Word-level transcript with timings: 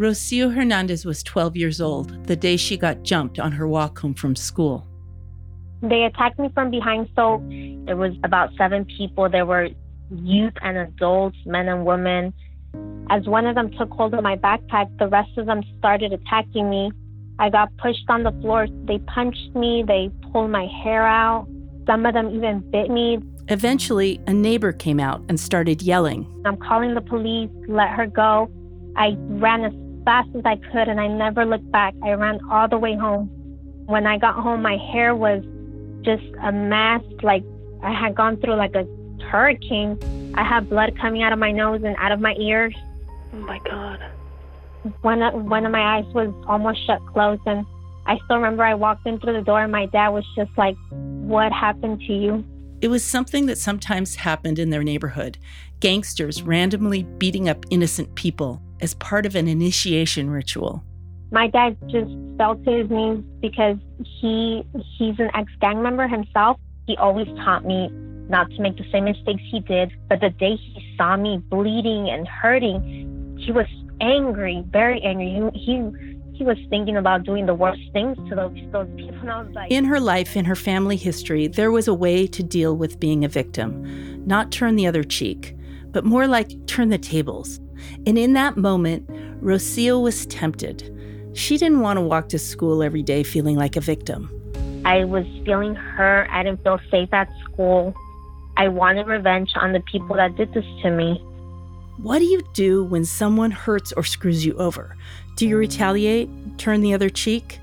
Rocio 0.00 0.54
Hernandez 0.54 1.04
was 1.04 1.22
12 1.22 1.58
years 1.58 1.78
old 1.78 2.26
the 2.26 2.34
day 2.34 2.56
she 2.56 2.78
got 2.78 3.02
jumped 3.02 3.38
on 3.38 3.52
her 3.52 3.68
walk 3.68 3.98
home 3.98 4.14
from 4.14 4.34
school. 4.34 4.86
They 5.82 6.04
attacked 6.04 6.38
me 6.38 6.48
from 6.54 6.70
behind, 6.70 7.10
so 7.14 7.44
there 7.84 7.98
was 7.98 8.14
about 8.24 8.48
seven 8.56 8.86
people. 8.86 9.28
There 9.28 9.44
were 9.44 9.68
youth 10.10 10.54
and 10.62 10.78
adults, 10.78 11.36
men 11.44 11.68
and 11.68 11.84
women. 11.84 12.32
As 13.10 13.26
one 13.26 13.44
of 13.44 13.54
them 13.54 13.70
took 13.72 13.90
hold 13.90 14.14
of 14.14 14.22
my 14.22 14.36
backpack, 14.36 14.88
the 14.98 15.06
rest 15.06 15.36
of 15.36 15.44
them 15.44 15.62
started 15.78 16.14
attacking 16.14 16.70
me. 16.70 16.90
I 17.38 17.50
got 17.50 17.68
pushed 17.76 18.08
on 18.08 18.22
the 18.22 18.32
floor. 18.40 18.68
They 18.86 19.00
punched 19.00 19.54
me, 19.54 19.84
they 19.86 20.10
pulled 20.32 20.50
my 20.50 20.66
hair 20.82 21.06
out. 21.06 21.46
Some 21.86 22.06
of 22.06 22.14
them 22.14 22.34
even 22.34 22.60
bit 22.70 22.90
me. 22.90 23.18
Eventually, 23.48 24.18
a 24.26 24.32
neighbor 24.32 24.72
came 24.72 24.98
out 24.98 25.22
and 25.28 25.38
started 25.38 25.82
yelling. 25.82 26.26
I'm 26.46 26.56
calling 26.56 26.94
the 26.94 27.02
police, 27.02 27.50
let 27.68 27.90
her 27.90 28.06
go. 28.06 28.50
I 28.96 29.14
ran 29.18 29.64
as 29.64 29.72
fast 30.10 30.28
as 30.34 30.42
I 30.44 30.56
could 30.56 30.88
and 30.88 31.00
I 31.00 31.06
never 31.06 31.44
looked 31.44 31.70
back. 31.70 31.94
I 32.02 32.10
ran 32.14 32.40
all 32.50 32.66
the 32.66 32.78
way 32.78 32.96
home. 32.96 33.28
When 33.86 34.08
I 34.08 34.18
got 34.18 34.34
home, 34.34 34.60
my 34.60 34.76
hair 34.76 35.14
was 35.14 35.40
just 36.02 36.24
a 36.42 36.50
mess. 36.50 37.00
Like 37.22 37.44
I 37.84 37.92
had 37.92 38.16
gone 38.16 38.36
through 38.38 38.56
like 38.56 38.74
a 38.74 38.84
hurricane. 39.30 39.96
I 40.34 40.42
had 40.42 40.68
blood 40.68 40.98
coming 41.00 41.22
out 41.22 41.32
of 41.32 41.38
my 41.38 41.52
nose 41.52 41.82
and 41.84 41.94
out 41.96 42.10
of 42.10 42.18
my 42.18 42.34
ears. 42.40 42.74
Oh 43.32 43.36
my 43.36 43.60
God. 43.60 44.00
One 45.02 45.22
of, 45.22 45.44
one 45.44 45.64
of 45.64 45.70
my 45.70 45.98
eyes 45.98 46.06
was 46.12 46.34
almost 46.48 46.84
shut 46.88 47.00
closed. 47.12 47.42
And 47.46 47.64
I 48.06 48.18
still 48.24 48.38
remember 48.38 48.64
I 48.64 48.74
walked 48.74 49.06
in 49.06 49.20
through 49.20 49.34
the 49.34 49.42
door 49.42 49.62
and 49.62 49.70
my 49.70 49.86
dad 49.86 50.08
was 50.08 50.24
just 50.34 50.50
like, 50.58 50.76
What 50.90 51.52
happened 51.52 52.00
to 52.08 52.12
you? 52.12 52.44
It 52.80 52.88
was 52.88 53.04
something 53.04 53.46
that 53.46 53.58
sometimes 53.58 54.16
happened 54.16 54.58
in 54.58 54.70
their 54.70 54.82
neighborhood 54.82 55.38
gangsters 55.78 56.42
randomly 56.42 57.04
beating 57.04 57.48
up 57.48 57.64
innocent 57.70 58.16
people 58.16 58.60
as 58.80 58.94
part 58.94 59.26
of 59.26 59.34
an 59.34 59.48
initiation 59.48 60.30
ritual. 60.30 60.82
My 61.30 61.46
dad 61.46 61.76
just 61.88 62.10
fell 62.36 62.56
to 62.56 62.70
his 62.70 62.90
knees 62.90 63.22
because 63.40 63.76
he 64.20 64.64
he's 64.98 65.18
an 65.18 65.30
ex-gang 65.34 65.82
member 65.82 66.08
himself. 66.08 66.58
He 66.86 66.96
always 66.96 67.28
taught 67.44 67.64
me 67.64 67.88
not 68.30 68.50
to 68.50 68.62
make 68.62 68.76
the 68.76 68.84
same 68.90 69.04
mistakes 69.04 69.42
he 69.50 69.60
did. 69.60 69.92
But 70.08 70.20
the 70.20 70.30
day 70.30 70.56
he 70.56 70.94
saw 70.96 71.16
me 71.16 71.38
bleeding 71.38 72.08
and 72.08 72.26
hurting, 72.26 73.36
he 73.38 73.52
was 73.52 73.66
angry, 74.00 74.64
very 74.70 75.02
angry. 75.02 75.50
He 75.52 75.58
he, 75.58 76.36
he 76.38 76.44
was 76.44 76.56
thinking 76.70 76.96
about 76.96 77.24
doing 77.24 77.46
the 77.46 77.54
worst 77.54 77.82
things 77.92 78.16
to 78.28 78.34
those 78.34 78.56
those 78.72 78.88
people. 78.96 79.20
And 79.20 79.30
I 79.30 79.42
was 79.42 79.52
like, 79.52 79.70
In 79.70 79.84
her 79.84 80.00
life, 80.00 80.36
in 80.36 80.46
her 80.46 80.56
family 80.56 80.96
history, 80.96 81.48
there 81.48 81.70
was 81.70 81.86
a 81.86 81.94
way 81.94 82.26
to 82.28 82.42
deal 82.42 82.76
with 82.76 82.98
being 82.98 83.24
a 83.24 83.28
victim, 83.28 84.26
not 84.26 84.50
turn 84.50 84.76
the 84.76 84.86
other 84.86 85.04
cheek, 85.04 85.56
but 85.90 86.04
more 86.04 86.26
like 86.26 86.66
turn 86.66 86.88
the 86.88 86.98
tables. 86.98 87.60
And 88.06 88.18
in 88.18 88.32
that 88.34 88.56
moment, 88.56 89.08
Rocio 89.42 90.02
was 90.02 90.26
tempted. 90.26 90.90
She 91.34 91.56
didn't 91.56 91.80
want 91.80 91.96
to 91.96 92.00
walk 92.00 92.28
to 92.30 92.38
school 92.38 92.82
every 92.82 93.02
day 93.02 93.22
feeling 93.22 93.56
like 93.56 93.76
a 93.76 93.80
victim. 93.80 94.30
I 94.84 95.04
was 95.04 95.26
feeling 95.44 95.74
hurt. 95.74 96.28
I 96.30 96.42
didn't 96.42 96.62
feel 96.62 96.80
safe 96.90 97.12
at 97.12 97.28
school. 97.44 97.94
I 98.56 98.68
wanted 98.68 99.06
revenge 99.06 99.52
on 99.56 99.72
the 99.72 99.80
people 99.80 100.16
that 100.16 100.36
did 100.36 100.52
this 100.52 100.64
to 100.82 100.90
me. 100.90 101.18
What 101.98 102.18
do 102.18 102.24
you 102.24 102.42
do 102.54 102.84
when 102.84 103.04
someone 103.04 103.50
hurts 103.50 103.92
or 103.92 104.04
screws 104.04 104.44
you 104.44 104.54
over? 104.54 104.96
Do 105.36 105.46
you 105.46 105.56
retaliate? 105.56 106.28
Turn 106.58 106.80
the 106.80 106.94
other 106.94 107.10
cheek? 107.10 107.58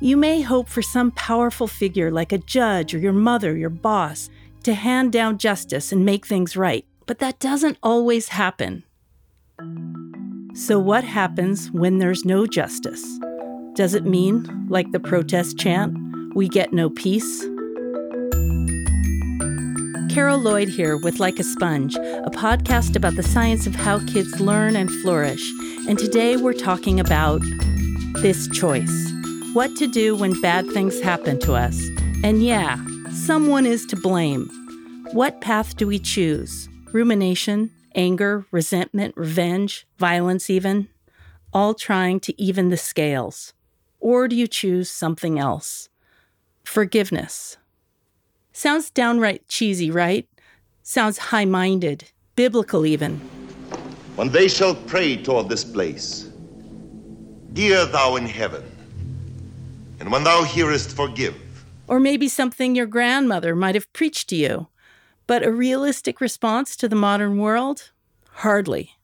You 0.00 0.16
may 0.16 0.40
hope 0.40 0.68
for 0.68 0.80
some 0.80 1.10
powerful 1.10 1.66
figure 1.66 2.10
like 2.10 2.32
a 2.32 2.38
judge 2.38 2.94
or 2.94 2.98
your 2.98 3.12
mother, 3.12 3.56
your 3.56 3.68
boss, 3.70 4.30
to 4.62 4.74
hand 4.74 5.12
down 5.12 5.38
justice 5.38 5.92
and 5.92 6.04
make 6.04 6.26
things 6.26 6.56
right. 6.56 6.84
But 7.06 7.18
that 7.18 7.38
doesn't 7.38 7.78
always 7.82 8.28
happen. 8.28 8.84
So, 10.54 10.78
what 10.78 11.04
happens 11.04 11.70
when 11.72 11.98
there's 11.98 12.24
no 12.24 12.46
justice? 12.46 13.04
Does 13.74 13.94
it 13.94 14.04
mean, 14.04 14.66
like 14.68 14.90
the 14.92 15.00
protest 15.00 15.58
chant, 15.58 15.96
we 16.34 16.48
get 16.48 16.72
no 16.72 16.90
peace? 16.90 17.44
Carol 20.10 20.38
Lloyd 20.38 20.68
here 20.68 20.96
with 20.96 21.20
Like 21.20 21.38
a 21.38 21.44
Sponge, 21.44 21.94
a 21.94 22.30
podcast 22.30 22.96
about 22.96 23.14
the 23.14 23.22
science 23.22 23.66
of 23.66 23.74
how 23.74 24.04
kids 24.06 24.40
learn 24.40 24.74
and 24.74 24.90
flourish. 24.90 25.42
And 25.88 25.98
today 25.98 26.36
we're 26.36 26.52
talking 26.52 26.98
about 26.98 27.40
this 28.14 28.48
choice 28.48 29.10
what 29.52 29.74
to 29.76 29.86
do 29.86 30.14
when 30.14 30.40
bad 30.40 30.68
things 30.70 31.00
happen 31.00 31.38
to 31.40 31.54
us. 31.54 31.80
And 32.22 32.42
yeah, 32.42 32.78
someone 33.10 33.66
is 33.66 33.84
to 33.86 33.96
blame. 33.96 34.48
What 35.12 35.40
path 35.40 35.76
do 35.76 35.86
we 35.86 35.98
choose? 35.98 36.68
Rumination, 36.92 37.70
anger, 37.94 38.46
resentment, 38.50 39.16
revenge, 39.16 39.86
violence, 39.98 40.50
even? 40.50 40.88
All 41.52 41.74
trying 41.74 42.20
to 42.20 42.40
even 42.40 42.68
the 42.68 42.76
scales. 42.76 43.52
Or 43.98 44.28
do 44.28 44.36
you 44.36 44.46
choose 44.46 44.90
something 44.90 45.38
else? 45.38 45.88
Forgiveness. 46.64 47.56
Sounds 48.52 48.90
downright 48.90 49.46
cheesy, 49.48 49.90
right? 49.90 50.28
Sounds 50.82 51.18
high 51.18 51.44
minded, 51.44 52.10
biblical 52.36 52.86
even. 52.86 53.20
When 54.16 54.28
they 54.30 54.48
shall 54.48 54.74
pray 54.74 55.16
toward 55.16 55.48
this 55.48 55.64
place, 55.64 56.28
hear 57.54 57.86
thou 57.86 58.16
in 58.16 58.26
heaven, 58.26 58.64
and 60.00 60.10
when 60.10 60.24
thou 60.24 60.42
hearest, 60.42 60.96
forgive. 60.96 61.36
Or 61.88 62.00
maybe 62.00 62.28
something 62.28 62.74
your 62.74 62.86
grandmother 62.86 63.54
might 63.54 63.74
have 63.74 63.92
preached 63.92 64.28
to 64.28 64.36
you. 64.36 64.68
But 65.30 65.44
a 65.44 65.52
realistic 65.52 66.20
response 66.20 66.74
to 66.74 66.88
the 66.88 66.96
modern 66.96 67.38
world? 67.38 67.92
Hardly. 68.42 68.96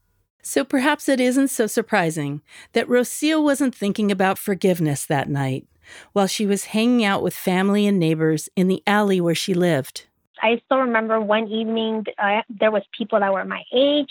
So 0.42 0.64
perhaps 0.64 1.08
it 1.08 1.20
isn't 1.20 1.50
so 1.50 1.68
surprising 1.68 2.42
that 2.72 2.88
Rocio 2.88 3.40
wasn't 3.40 3.76
thinking 3.76 4.10
about 4.10 4.36
forgiveness 4.36 5.06
that 5.06 5.28
night 5.28 5.68
while 6.14 6.26
she 6.26 6.44
was 6.44 6.64
hanging 6.74 7.04
out 7.04 7.22
with 7.22 7.32
family 7.32 7.86
and 7.86 8.00
neighbors 8.00 8.48
in 8.56 8.66
the 8.66 8.82
alley 8.88 9.20
where 9.20 9.36
she 9.36 9.54
lived. 9.54 10.06
I 10.42 10.60
still 10.64 10.78
remember 10.78 11.20
one 11.20 11.46
evening 11.46 12.06
uh, 12.18 12.42
there 12.48 12.72
was 12.72 12.82
people 12.98 13.20
that 13.20 13.32
were 13.32 13.44
my 13.44 13.62
age, 13.72 14.10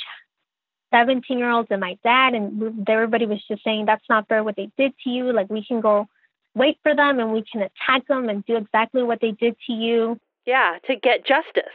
17 0.92 1.38
year 1.38 1.52
olds 1.52 1.68
and 1.70 1.81
my 1.81 1.98
dad, 2.02 2.34
and 2.34 2.88
everybody 2.88 3.25
was 3.25 3.44
just 3.46 3.62
saying 3.62 3.88
that's 3.88 4.08
not 4.09 4.30
fair 4.30 4.42
what 4.42 4.56
they 4.56 4.72
did 4.78 4.94
to 5.04 5.09
you. 5.09 5.34
Like 5.34 5.50
we 5.50 5.66
can 5.66 5.81
go 5.81 6.08
wait 6.56 6.78
for 6.81 6.96
them 6.96 7.20
and 7.20 7.34
we 7.34 7.44
can 7.44 7.62
attack 7.62 8.08
them 8.08 8.30
and 8.30 8.46
do 8.46 8.56
exactly 8.56 9.04
what 9.04 9.20
they 9.20 9.31
did 9.31 9.58
to 9.68 9.74
you. 9.74 10.18
Yeah, 10.46 10.78
to 10.88 10.96
get 10.96 11.25
justice, 11.25 11.74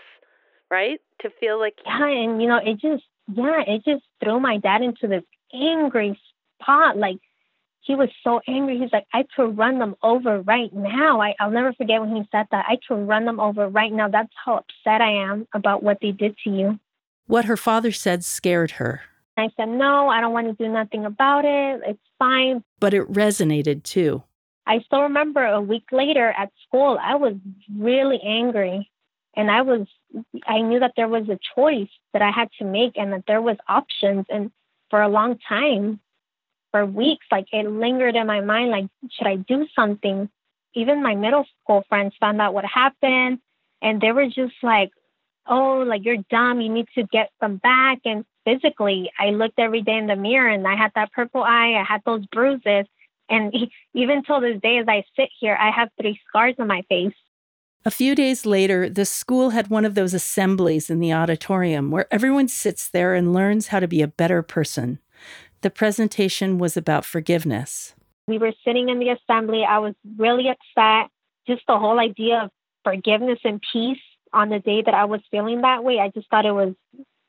right? 0.71 1.01
To 1.23 1.31
feel 1.41 1.59
like 1.59 1.75
yeah, 1.85 2.07
and 2.07 2.41
you 2.41 2.49
know 2.49 2.59
it 2.59 2.75
just 2.81 3.05
yeah 3.33 3.63
it 3.67 3.85
just 3.85 4.05
threw 4.23 4.41
my 4.41 4.59
dad 4.59 4.83
into 4.83 5.07
this 5.09 5.25
angry 5.53 6.19
spot. 6.61 6.97
Like 6.97 7.19
he 7.83 7.95
was 7.95 8.09
so 8.23 8.41
angry. 8.47 8.79
He's 8.79 8.93
like, 8.93 9.07
I 9.13 9.25
could 9.35 9.57
run 9.57 9.79
them 9.79 9.97
over 10.03 10.41
right 10.43 10.73
now. 10.73 11.21
I, 11.21 11.35
I'll 11.41 11.51
never 11.51 11.73
forget 11.73 12.01
when 12.01 12.15
he 12.15 12.23
said 12.31 12.47
that. 12.51 12.67
I 12.69 12.77
could 12.87 13.09
run 13.09 13.25
them 13.25 13.41
over 13.41 13.69
right 13.69 13.93
now. 13.93 14.09
That's 14.09 14.33
how 14.45 14.59
upset 14.59 15.01
I 15.01 15.25
am 15.25 15.49
about 15.55 15.83
what 15.83 15.99
they 16.01 16.13
did 16.13 16.37
to 16.45 16.51
you. 16.51 16.79
What 17.27 17.47
her 17.47 17.57
father 17.57 17.91
said 17.91 18.25
scared 18.25 18.73
her. 18.73 19.03
I 19.37 19.49
said, 19.57 19.69
No, 19.69 20.09
I 20.09 20.21
don't 20.21 20.33
want 20.33 20.47
to 20.47 20.65
do 20.65 20.71
nothing 20.71 21.05
about 21.05 21.45
it. 21.45 21.81
It's 21.87 21.99
fine. 22.19 22.63
But 22.79 22.95
it 22.95 23.11
resonated 23.11 23.83
too. 23.83 24.23
I 24.67 24.81
still 24.87 25.03
remember 25.03 25.45
a 25.45 25.61
week 25.61 25.87
later 25.91 26.29
at 26.37 26.53
school, 26.67 26.99
I 27.03 27.17
was 27.17 27.35
really 27.77 28.21
angry. 28.25 28.91
And 29.37 29.51
I 29.51 29.63
was, 29.63 29.87
I 30.47 30.61
knew 30.61 30.81
that 30.81 30.95
there 30.97 31.09
was 31.09 31.29
a 31.29 31.39
choice 31.55 31.91
that 32.13 32.23
I 32.23 32.31
had 32.31 32.49
to 32.59 32.65
make 32.65 32.97
and 32.97 33.13
that 33.13 33.25
there 33.27 33.41
was 33.41 33.57
options. 33.69 34.27
And 34.29 34.51
for 34.91 35.01
a 35.01 35.09
long 35.09 35.39
time, 35.49 36.01
for 36.73 36.85
weeks, 36.85 37.27
like 37.31 37.47
it 37.53 37.71
lingered 37.71 38.17
in 38.17 38.27
my 38.27 38.41
mind, 38.41 38.71
like, 38.71 38.87
should 39.11 39.27
I 39.27 39.37
do 39.37 39.67
something? 39.75 40.29
Even 40.75 41.03
my 41.03 41.15
middle 41.15 41.47
school 41.63 41.85
friends 41.89 42.15
found 42.21 42.41
out 42.41 42.55
what 42.55 42.65
happened 42.65 43.41
and 43.83 44.01
they 44.01 44.13
were 44.13 44.27
just 44.27 44.55
like, 44.63 44.91
oh, 45.47 45.85
like 45.87 46.05
you're 46.05 46.25
dumb. 46.31 46.61
You 46.61 46.69
need 46.69 46.89
to 46.95 47.05
get 47.05 47.31
them 47.41 47.57
back. 47.57 48.01
And 48.05 48.25
physically, 48.45 49.11
I 49.19 49.31
looked 49.31 49.59
every 49.59 49.83
day 49.83 49.97
in 49.97 50.07
the 50.07 50.17
mirror 50.17 50.49
and 50.49 50.67
I 50.67 50.77
had 50.77 50.93
that 50.95 51.13
purple 51.13 51.43
eye. 51.43 51.75
I 51.79 51.85
had 51.87 52.03
those 52.05 52.25
bruises. 52.27 52.87
And 53.29 53.55
even 53.95 54.23
till 54.23 54.41
this 54.41 54.61
day, 54.61 54.79
as 54.79 54.87
I 54.89 55.05
sit 55.17 55.29
here, 55.39 55.57
I 55.59 55.71
have 55.71 55.89
three 56.01 56.21
scars 56.29 56.55
on 56.59 56.67
my 56.67 56.83
face. 56.89 57.15
A 57.83 57.91
few 57.91 58.15
days 58.15 58.45
later, 58.45 58.91
the 58.91 59.07
school 59.07 59.51
had 59.51 59.69
one 59.69 59.87
of 59.87 59.95
those 59.95 60.13
assemblies 60.13 60.91
in 60.91 61.01
the 61.01 61.15
auditorium 61.15 61.91
where 61.91 62.07
everyone 62.13 62.47
sits 62.47 62.87
there 62.87 63.15
and 63.15 63.33
learns 63.33 63.69
how 63.69 63.81
to 63.81 63.89
be 63.89 64.03
a 64.03 64.07
better 64.07 64.43
person. 64.43 64.99
The 65.63 65.71
presentation 65.71 66.59
was 66.59 66.77
about 66.77 67.07
forgiveness. 67.07 67.95
We 68.29 68.37
were 68.37 68.53
sitting 68.67 68.91
in 68.91 68.99
the 68.99 69.09
assembly. 69.09 69.65
I 69.67 69.79
was 69.79 69.95
really 70.19 70.49
upset. 70.51 71.11
Just 71.47 71.63
the 71.67 71.79
whole 71.79 71.99
idea 71.99 72.43
of 72.45 72.51
forgiveness 72.85 73.39
and 73.45 73.63
peace 73.73 73.99
on 74.35 74.51
the 74.51 74.59
day 74.59 74.83
that 74.85 74.95
I 74.95 75.07
was 75.07 75.21
feeling 75.31 75.63
that 75.63 75.83
way, 75.83 75.99
I 76.01 76.11
just 76.11 76.29
thought 76.29 76.45
it 76.45 76.53
was 76.53 76.75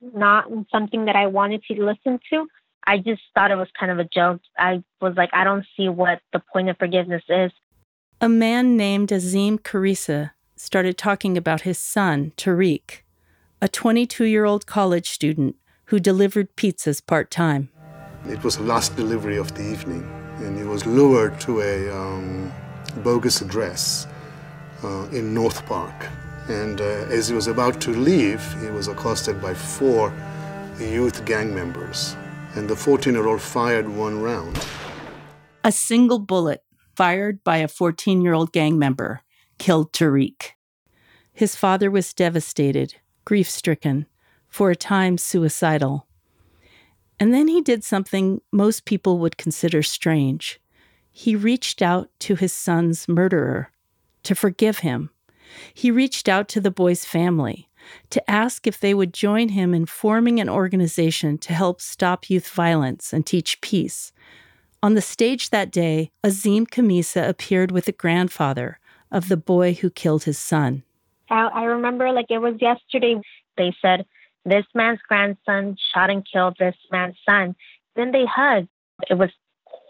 not 0.01 0.50
something 0.69 1.06
that 1.06 1.15
I 1.15 1.27
wanted 1.27 1.63
to 1.71 1.81
listen 1.81 2.19
to. 2.30 2.47
I 2.86 2.97
just 2.97 3.21
thought 3.33 3.51
it 3.51 3.56
was 3.56 3.69
kind 3.80 3.92
of 3.92 4.00
a 4.00 4.06
joke. 4.13 4.42
I 4.57 4.83
was 5.00 5.13
like, 5.15 5.30
I 5.31 5.45
don't 5.45 5.65
see 5.77 5.88
what 5.88 6.19
the 6.33 6.42
point 6.51 6.68
of 6.68 6.77
forgiveness 6.77 7.24
is. 7.30 7.51
A 8.19 8.27
man 8.27 8.75
named 8.75 9.13
Azim 9.13 9.57
Khamisa 9.57 10.31
started 10.61 10.95
talking 10.95 11.37
about 11.37 11.61
his 11.61 11.79
son, 11.79 12.33
Tariq, 12.37 13.01
a 13.63 13.67
22 13.67 14.25
year 14.25 14.45
old 14.45 14.67
college 14.67 15.09
student 15.09 15.55
who 15.85 15.99
delivered 15.99 16.55
pizzas 16.55 17.03
part 17.03 17.31
time. 17.31 17.69
It 18.29 18.43
was 18.43 18.57
the 18.57 18.63
last 18.63 18.95
delivery 18.95 19.37
of 19.37 19.55
the 19.55 19.63
evening, 19.63 20.03
and 20.37 20.55
he 20.55 20.63
was 20.63 20.85
lured 20.85 21.39
to 21.41 21.61
a 21.61 21.89
um, 21.89 22.53
bogus 22.97 23.41
address 23.41 24.05
uh, 24.83 25.07
in 25.11 25.33
North 25.33 25.65
Park. 25.65 26.07
And 26.47 26.79
uh, 26.79 27.17
as 27.17 27.27
he 27.27 27.33
was 27.33 27.47
about 27.47 27.81
to 27.81 27.91
leave, 27.91 28.41
he 28.61 28.69
was 28.69 28.87
accosted 28.87 29.41
by 29.41 29.55
four 29.55 30.13
youth 30.79 31.25
gang 31.25 31.55
members, 31.55 32.15
and 32.55 32.69
the 32.69 32.75
14 32.75 33.15
year 33.15 33.25
old 33.25 33.41
fired 33.41 33.89
one 33.89 34.21
round. 34.21 34.63
A 35.63 35.71
single 35.71 36.19
bullet 36.19 36.63
fired 36.95 37.43
by 37.43 37.57
a 37.57 37.67
14 37.67 38.21
year 38.21 38.33
old 38.33 38.51
gang 38.51 38.77
member 38.77 39.21
killed 39.61 39.93
Tariq. 39.93 40.53
His 41.33 41.55
father 41.55 41.91
was 41.91 42.15
devastated, 42.15 42.95
grief 43.25 43.47
stricken, 43.47 44.07
for 44.49 44.71
a 44.71 44.75
time 44.75 45.19
suicidal. 45.19 46.07
And 47.19 47.31
then 47.31 47.47
he 47.47 47.61
did 47.61 47.83
something 47.83 48.41
most 48.51 48.85
people 48.85 49.19
would 49.19 49.37
consider 49.37 49.83
strange. 49.83 50.59
He 51.11 51.35
reached 51.35 51.83
out 51.83 52.09
to 52.21 52.33
his 52.33 52.51
son's 52.51 53.07
murderer 53.07 53.69
to 54.23 54.33
forgive 54.33 54.79
him. 54.79 55.11
He 55.75 55.91
reached 55.91 56.27
out 56.27 56.49
to 56.49 56.59
the 56.59 56.71
boy's 56.71 57.05
family 57.05 57.69
to 58.09 58.31
ask 58.31 58.65
if 58.65 58.79
they 58.79 58.95
would 58.95 59.13
join 59.13 59.49
him 59.49 59.75
in 59.75 59.85
forming 59.85 60.39
an 60.39 60.49
organization 60.49 61.37
to 61.37 61.53
help 61.53 61.81
stop 61.81 62.31
youth 62.31 62.47
violence 62.47 63.13
and 63.13 63.27
teach 63.27 63.61
peace. 63.61 64.11
On 64.81 64.95
the 64.95 65.03
stage 65.03 65.51
that 65.51 65.71
day, 65.71 66.09
Azim 66.23 66.65
Khamisa 66.65 67.29
appeared 67.29 67.69
with 67.69 67.87
a 67.87 67.91
grandfather 67.91 68.79
of 69.11 69.27
the 69.27 69.37
boy 69.37 69.73
who 69.73 69.89
killed 69.89 70.23
his 70.23 70.37
son. 70.37 70.83
I 71.29 71.63
remember 71.63 72.11
like 72.11 72.27
it 72.29 72.39
was 72.39 72.55
yesterday. 72.59 73.21
They 73.57 73.73
said, 73.81 74.05
This 74.45 74.65
man's 74.75 74.99
grandson 75.07 75.77
shot 75.93 76.09
and 76.09 76.27
killed 76.29 76.57
this 76.59 76.75
man's 76.91 77.15
son. 77.27 77.55
Then 77.95 78.11
they 78.11 78.25
hugged. 78.25 78.67
It 79.09 79.15
was 79.15 79.29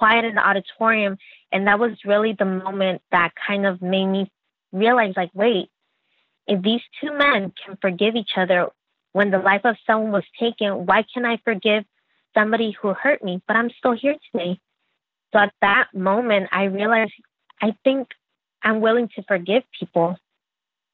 quiet 0.01 0.25
in 0.25 0.35
the 0.35 0.47
auditorium. 0.47 1.17
And 1.51 1.67
that 1.67 1.79
was 1.79 1.91
really 2.05 2.33
the 2.37 2.45
moment 2.45 3.01
that 3.11 3.31
kind 3.47 3.65
of 3.65 3.81
made 3.81 4.05
me 4.05 4.31
realize 4.71 5.13
like, 5.15 5.31
wait, 5.33 5.69
if 6.47 6.61
these 6.61 6.81
two 6.99 7.15
men 7.15 7.53
can 7.63 7.77
forgive 7.81 8.15
each 8.15 8.31
other 8.37 8.69
when 9.13 9.31
the 9.31 9.37
life 9.37 9.61
of 9.63 9.75
someone 9.85 10.11
was 10.11 10.23
taken, 10.39 10.85
why 10.85 11.03
can't 11.13 11.25
I 11.25 11.37
forgive 11.43 11.83
somebody 12.33 12.75
who 12.81 12.93
hurt 12.93 13.23
me? 13.23 13.41
But 13.47 13.57
I'm 13.57 13.69
still 13.77 13.93
here 13.93 14.15
today. 14.31 14.59
So 15.33 15.39
at 15.39 15.53
that 15.61 15.87
moment, 15.93 16.49
I 16.51 16.65
realized 16.65 17.13
I 17.61 17.75
think 17.83 18.07
I'm 18.63 18.81
willing 18.81 19.09
to 19.15 19.23
forgive 19.23 19.63
people. 19.77 20.17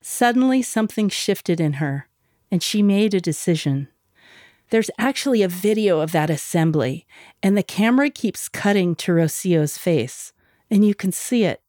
Suddenly, 0.02 0.62
something 0.62 1.10
shifted 1.10 1.60
in 1.60 1.74
her, 1.74 2.08
and 2.52 2.64
she 2.64 2.82
made 2.82 3.14
a 3.14 3.22
decision. 3.22 3.90
There's 4.70 4.92
actually 4.98 5.44
a 5.44 5.48
video 5.48 6.00
of 6.00 6.12
that 6.12 6.30
assembly, 6.30 7.06
and 7.42 7.58
the 7.58 7.64
camera 7.64 8.10
keeps 8.10 8.50
cutting 8.50 8.96
to 8.96 9.14
Rocio's 9.14 9.78
face, 9.78 10.34
and 10.70 10.86
you 10.86 10.94
can 10.94 11.12
see 11.12 11.44
it. 11.44 11.62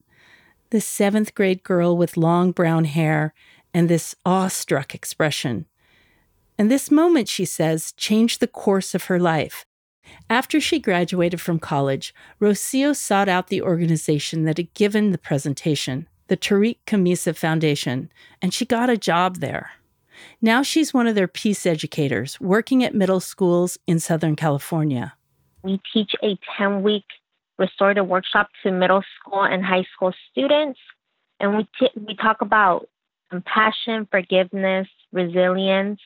This 0.70 0.84
seventh 0.84 1.34
grade 1.34 1.62
girl 1.62 1.96
with 1.96 2.16
long 2.16 2.52
brown 2.52 2.84
hair 2.84 3.32
and 3.72 3.88
this 3.88 4.14
awestruck 4.26 4.94
expression. 4.94 5.66
And 6.58 6.70
this 6.70 6.90
moment, 6.90 7.28
she 7.28 7.44
says, 7.44 7.92
changed 7.92 8.40
the 8.40 8.48
course 8.48 8.94
of 8.94 9.04
her 9.04 9.18
life. 9.18 9.64
After 10.30 10.60
she 10.60 10.78
graduated 10.78 11.40
from 11.40 11.58
college, 11.58 12.14
Rocio 12.40 12.94
sought 12.94 13.28
out 13.28 13.48
the 13.48 13.62
organization 13.62 14.44
that 14.44 14.58
had 14.58 14.72
given 14.74 15.10
the 15.10 15.18
presentation, 15.18 16.08
the 16.28 16.36
Tariq 16.36 16.78
Khamisa 16.86 17.34
Foundation, 17.36 18.10
and 18.42 18.52
she 18.52 18.64
got 18.64 18.90
a 18.90 18.96
job 18.96 19.36
there. 19.36 19.72
Now 20.42 20.62
she's 20.62 20.92
one 20.92 21.06
of 21.06 21.14
their 21.14 21.28
peace 21.28 21.64
educators 21.66 22.40
working 22.40 22.84
at 22.84 22.94
middle 22.94 23.20
schools 23.20 23.78
in 23.86 23.98
Southern 23.98 24.36
California. 24.36 25.14
We 25.62 25.80
teach 25.92 26.12
a 26.22 26.38
10 26.56 26.82
week 26.82 27.04
restorative 27.58 28.06
workshop 28.06 28.48
to 28.62 28.70
middle 28.70 29.02
school 29.18 29.42
and 29.42 29.64
high 29.64 29.84
school 29.94 30.12
students. 30.30 30.78
And 31.40 31.56
we, 31.56 31.68
t- 31.78 32.00
we 32.06 32.14
talk 32.16 32.40
about 32.40 32.88
compassion, 33.30 34.06
forgiveness, 34.10 34.88
resilience, 35.12 36.00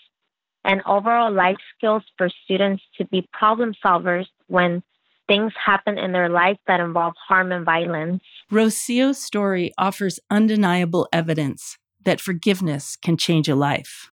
and 0.64 0.82
overall 0.86 1.32
life 1.32 1.56
skills 1.76 2.02
for 2.16 2.28
students 2.44 2.82
to 2.98 3.04
be 3.06 3.28
problem 3.32 3.74
solvers 3.84 4.26
when 4.46 4.82
things 5.28 5.52
happen 5.64 5.98
in 5.98 6.12
their 6.12 6.28
life 6.28 6.58
that 6.66 6.80
involve 6.80 7.14
harm 7.28 7.52
and 7.52 7.64
violence. 7.64 8.22
Rocio's 8.50 9.18
story 9.18 9.72
offers 9.78 10.20
undeniable 10.30 11.08
evidence 11.12 11.78
that 12.04 12.20
forgiveness 12.20 12.96
can 12.96 13.16
change 13.16 13.48
a 13.48 13.54
life. 13.54 14.10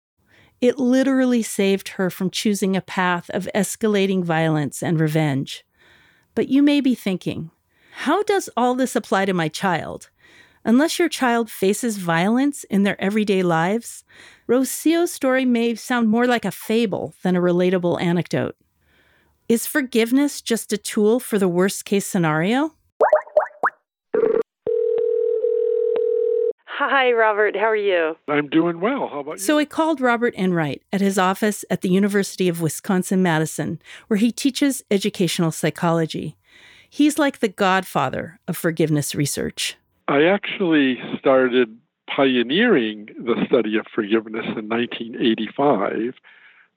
It 0.61 0.79
literally 0.79 1.43
saved 1.43 1.89
her 1.91 2.09
from 2.09 2.31
choosing 2.31 2.77
a 2.77 2.81
path 2.81 3.29
of 3.31 3.49
escalating 3.55 4.23
violence 4.23 4.83
and 4.83 5.01
revenge. 5.01 5.65
But 6.35 6.49
you 6.49 6.63
may 6.63 6.81
be 6.81 6.95
thinking, 6.95 7.51
how 7.93 8.23
does 8.23 8.49
all 8.57 8.75
this 8.75 8.97
apply 8.97 9.27
to 9.27 9.35
my 9.35 9.49
child? 9.49 10.09
Unless 10.65 10.99
your 10.99 11.09
child 11.09 11.51
faces 11.51 11.97
violence 11.97 12.65
in 12.65 12.85
their 12.85 13.01
everyday 13.01 13.43
lives, 13.43 14.05
Rocio's 14.47 15.11
story 15.11 15.45
may 15.45 15.75
sound 15.75 16.09
more 16.09 16.27
like 16.27 16.45
a 16.45 16.53
fable 16.53 17.15
than 17.23 17.35
a 17.35 17.41
relatable 17.41 18.01
anecdote. 18.01 18.55
Is 19.49 19.67
forgiveness 19.67 20.41
just 20.41 20.73
a 20.73 20.79
tool 20.79 21.19
for 21.19 21.39
the 21.39 21.49
worst 21.49 21.85
case 21.85 22.07
scenario? 22.07 22.75
Hi, 26.65 27.13
Robert. 27.13 27.57
How 27.57 27.67
are 27.67 27.77
you? 27.77 28.17
I'm 28.29 28.49
doing 28.49 28.81
well. 28.81 29.09
How 29.09 29.21
about 29.21 29.33
you? 29.33 29.39
So 29.39 29.59
I 29.59 29.65
called 29.65 30.01
Robert 30.01 30.35
Enright 30.37 30.83
at 30.93 31.01
his 31.01 31.19
office 31.19 31.65
at 31.71 31.81
the 31.81 31.91
University 31.91 32.49
of 32.49 32.61
Wisconsin 32.61 33.23
Madison, 33.23 33.81
where 34.07 34.19
he 34.19 34.31
teaches 34.31 34.83
educational 34.91 35.51
psychology. 35.51 36.37
He's 36.89 37.19
like 37.19 37.41
the 37.41 37.49
godfather 37.49 38.39
of 38.47 38.57
forgiveness 38.57 39.15
research. 39.15 39.77
I 40.09 40.25
actually 40.25 40.99
started 41.19 41.77
pioneering 42.15 43.09
the 43.19 43.45
study 43.47 43.77
of 43.77 43.87
forgiveness 43.95 44.47
in 44.57 44.69
1985. 44.69 46.15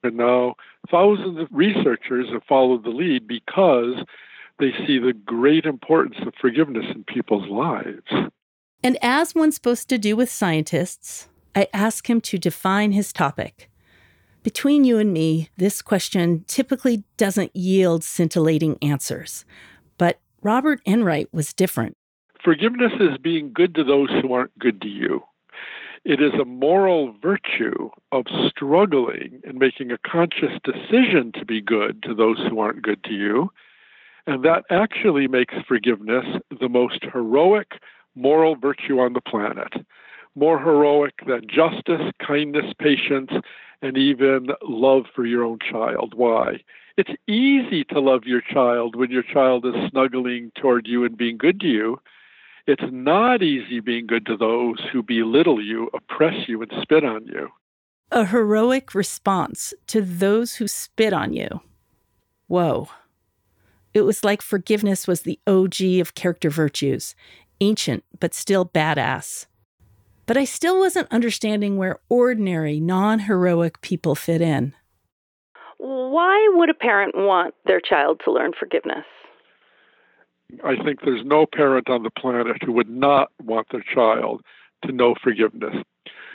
And 0.02 0.16
now 0.16 0.54
thousands 0.90 1.40
of 1.40 1.48
researchers 1.50 2.28
have 2.32 2.44
followed 2.48 2.84
the 2.84 2.90
lead 2.90 3.26
because 3.26 3.96
they 4.58 4.72
see 4.86 4.98
the 4.98 5.12
great 5.12 5.64
importance 5.64 6.16
of 6.26 6.34
forgiveness 6.40 6.86
in 6.94 7.04
people's 7.04 7.48
lives. 7.48 8.30
And 8.82 8.98
as 9.02 9.34
one's 9.34 9.56
supposed 9.56 9.88
to 9.88 9.98
do 9.98 10.16
with 10.16 10.30
scientists, 10.30 11.28
I 11.54 11.68
ask 11.72 12.08
him 12.08 12.20
to 12.22 12.38
define 12.38 12.92
his 12.92 13.12
topic. 13.12 13.70
Between 14.42 14.84
you 14.84 14.98
and 14.98 15.12
me, 15.12 15.48
this 15.56 15.82
question 15.82 16.44
typically 16.46 17.02
doesn't 17.16 17.54
yield 17.56 18.04
scintillating 18.04 18.78
answers. 18.80 19.44
But 19.98 20.20
Robert 20.40 20.80
Enright 20.86 21.32
was 21.32 21.52
different. 21.52 21.96
Forgiveness 22.46 22.92
is 23.00 23.18
being 23.18 23.52
good 23.52 23.74
to 23.74 23.82
those 23.82 24.08
who 24.22 24.32
aren't 24.32 24.56
good 24.60 24.80
to 24.82 24.86
you. 24.86 25.24
It 26.04 26.22
is 26.22 26.32
a 26.34 26.44
moral 26.44 27.12
virtue 27.20 27.90
of 28.12 28.26
struggling 28.46 29.40
and 29.44 29.58
making 29.58 29.90
a 29.90 29.98
conscious 29.98 30.52
decision 30.62 31.32
to 31.32 31.44
be 31.44 31.60
good 31.60 32.04
to 32.04 32.14
those 32.14 32.38
who 32.48 32.60
aren't 32.60 32.82
good 32.82 33.02
to 33.02 33.14
you. 33.14 33.50
And 34.28 34.44
that 34.44 34.62
actually 34.70 35.26
makes 35.26 35.54
forgiveness 35.66 36.24
the 36.60 36.68
most 36.68 37.04
heroic 37.12 37.80
moral 38.14 38.54
virtue 38.54 39.00
on 39.00 39.14
the 39.14 39.20
planet, 39.20 39.72
more 40.36 40.60
heroic 40.60 41.14
than 41.26 41.48
justice, 41.48 42.12
kindness, 42.24 42.72
patience, 42.78 43.32
and 43.82 43.98
even 43.98 44.50
love 44.62 45.06
for 45.16 45.26
your 45.26 45.42
own 45.42 45.58
child. 45.68 46.14
Why? 46.14 46.60
It's 46.96 47.10
easy 47.26 47.82
to 47.86 47.98
love 47.98 48.22
your 48.24 48.40
child 48.40 48.94
when 48.94 49.10
your 49.10 49.24
child 49.24 49.66
is 49.66 49.74
snuggling 49.90 50.52
toward 50.56 50.86
you 50.86 51.04
and 51.04 51.18
being 51.18 51.38
good 51.38 51.58
to 51.58 51.66
you. 51.66 51.98
It's 52.66 52.82
not 52.90 53.42
easy 53.42 53.80
being 53.80 54.06
good 54.06 54.26
to 54.26 54.36
those 54.36 54.80
who 54.92 55.02
belittle 55.02 55.62
you, 55.62 55.88
oppress 55.94 56.48
you, 56.48 56.62
and 56.62 56.72
spit 56.82 57.04
on 57.04 57.26
you. 57.26 57.50
A 58.10 58.26
heroic 58.26 58.94
response 58.94 59.72
to 59.88 60.00
those 60.00 60.56
who 60.56 60.66
spit 60.66 61.12
on 61.12 61.32
you. 61.32 61.60
Whoa. 62.48 62.88
It 63.94 64.02
was 64.02 64.24
like 64.24 64.42
forgiveness 64.42 65.06
was 65.06 65.22
the 65.22 65.38
OG 65.46 66.00
of 66.00 66.14
character 66.14 66.50
virtues 66.50 67.14
ancient 67.60 68.04
but 68.20 68.34
still 68.34 68.66
badass. 68.66 69.46
But 70.26 70.36
I 70.36 70.44
still 70.44 70.78
wasn't 70.78 71.12
understanding 71.12 71.76
where 71.76 72.00
ordinary, 72.08 72.80
non 72.80 73.20
heroic 73.20 73.80
people 73.80 74.14
fit 74.14 74.40
in. 74.40 74.74
Why 75.78 76.50
would 76.54 76.70
a 76.70 76.74
parent 76.74 77.14
want 77.16 77.54
their 77.64 77.80
child 77.80 78.20
to 78.24 78.32
learn 78.32 78.52
forgiveness? 78.58 79.04
I 80.64 80.76
think 80.82 81.00
there's 81.04 81.24
no 81.24 81.46
parent 81.46 81.88
on 81.88 82.02
the 82.02 82.10
planet 82.10 82.62
who 82.62 82.72
would 82.72 82.90
not 82.90 83.30
want 83.42 83.68
their 83.70 83.82
child 83.82 84.42
to 84.84 84.92
know 84.92 85.14
forgiveness. 85.22 85.76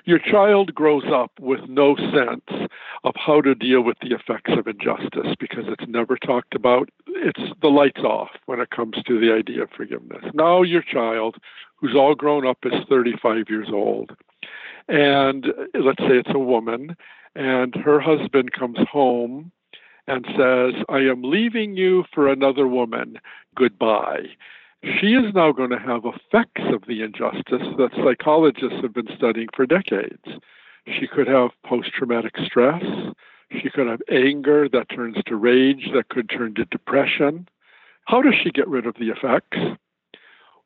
Your 0.05 0.19
child 0.19 0.73
grows 0.73 1.03
up 1.13 1.31
with 1.39 1.59
no 1.67 1.95
sense 1.95 2.69
of 3.03 3.13
how 3.15 3.41
to 3.41 3.53
deal 3.53 3.81
with 3.81 3.97
the 4.01 4.15
effects 4.15 4.51
of 4.57 4.67
injustice 4.67 5.35
because 5.39 5.65
it's 5.67 5.87
never 5.87 6.17
talked 6.17 6.55
about. 6.55 6.89
It's 7.07 7.53
the 7.61 7.67
lights 7.67 8.01
off 8.01 8.29
when 8.47 8.59
it 8.59 8.71
comes 8.71 8.95
to 9.05 9.19
the 9.19 9.31
idea 9.31 9.63
of 9.63 9.69
forgiveness. 9.69 10.23
Now, 10.33 10.63
your 10.63 10.81
child, 10.81 11.35
who's 11.75 11.95
all 11.95 12.15
grown 12.15 12.47
up, 12.47 12.57
is 12.63 12.73
35 12.89 13.45
years 13.47 13.67
old. 13.71 14.11
And 14.87 15.47
let's 15.75 16.01
say 16.01 16.17
it's 16.17 16.33
a 16.33 16.39
woman, 16.39 16.95
and 17.35 17.75
her 17.75 17.99
husband 17.99 18.53
comes 18.53 18.79
home 18.91 19.51
and 20.07 20.25
says, 20.37 20.83
I 20.89 20.99
am 20.99 21.23
leaving 21.23 21.75
you 21.75 22.05
for 22.13 22.27
another 22.27 22.67
woman. 22.67 23.19
Goodbye. 23.55 24.25
She 24.83 25.13
is 25.13 25.33
now 25.33 25.51
going 25.51 25.69
to 25.69 25.79
have 25.79 26.05
effects 26.05 26.63
of 26.73 26.83
the 26.87 27.03
injustice 27.03 27.67
that 27.77 27.91
psychologists 28.03 28.81
have 28.81 28.93
been 28.93 29.09
studying 29.15 29.47
for 29.55 29.65
decades. 29.65 30.23
She 30.87 31.07
could 31.07 31.27
have 31.27 31.51
post 31.63 31.91
traumatic 31.93 32.35
stress. 32.43 32.83
She 33.51 33.69
could 33.69 33.87
have 33.87 34.01
anger 34.09 34.67
that 34.69 34.89
turns 34.89 35.17
to 35.27 35.35
rage, 35.35 35.89
that 35.93 36.09
could 36.09 36.29
turn 36.29 36.55
to 36.55 36.65
depression. 36.65 37.47
How 38.05 38.21
does 38.21 38.33
she 38.41 38.49
get 38.49 38.67
rid 38.67 38.87
of 38.87 38.95
the 38.95 39.09
effects? 39.09 39.57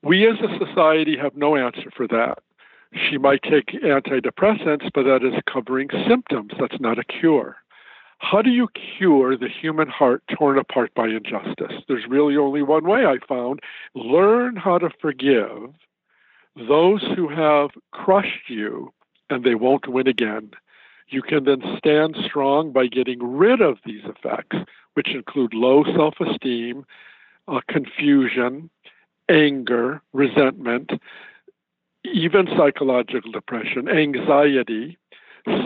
We 0.01 0.27
as 0.29 0.37
a 0.39 0.65
society 0.65 1.17
have 1.17 1.35
no 1.35 1.55
answer 1.55 1.91
for 1.95 2.07
that. 2.07 2.39
She 2.93 3.17
might 3.17 3.41
take 3.43 3.67
antidepressants, 3.83 4.89
but 4.93 5.03
that 5.03 5.23
is 5.23 5.33
covering 5.51 5.89
symptoms. 6.07 6.53
That's 6.57 6.79
not 6.79 6.99
a 6.99 7.03
cure. 7.03 7.57
How 8.19 8.41
do 8.41 8.49
you 8.49 8.67
cure 8.97 9.37
the 9.37 9.49
human 9.49 9.87
heart 9.87 10.23
torn 10.37 10.57
apart 10.57 10.93
by 10.95 11.07
injustice? 11.07 11.83
There's 11.87 12.07
really 12.07 12.37
only 12.37 12.63
one 12.63 12.85
way 12.85 13.05
I 13.05 13.17
found. 13.27 13.59
Learn 13.93 14.55
how 14.55 14.77
to 14.77 14.89
forgive 15.01 15.73
those 16.55 17.03
who 17.15 17.27
have 17.27 17.71
crushed 17.91 18.49
you 18.49 18.93
and 19.29 19.43
they 19.43 19.55
won't 19.55 19.87
win 19.87 20.07
again. 20.07 20.51
You 21.07 21.21
can 21.21 21.43
then 21.43 21.61
stand 21.77 22.15
strong 22.25 22.71
by 22.71 22.87
getting 22.87 23.19
rid 23.21 23.61
of 23.61 23.77
these 23.85 24.03
effects, 24.05 24.57
which 24.93 25.13
include 25.13 25.53
low 25.53 25.83
self 25.95 26.15
esteem, 26.19 26.85
uh, 27.47 27.59
confusion, 27.67 28.69
anger, 29.29 30.01
resentment, 30.13 30.91
even 32.03 32.47
psychological 32.57 33.31
depression, 33.31 33.87
anxiety, 33.87 34.97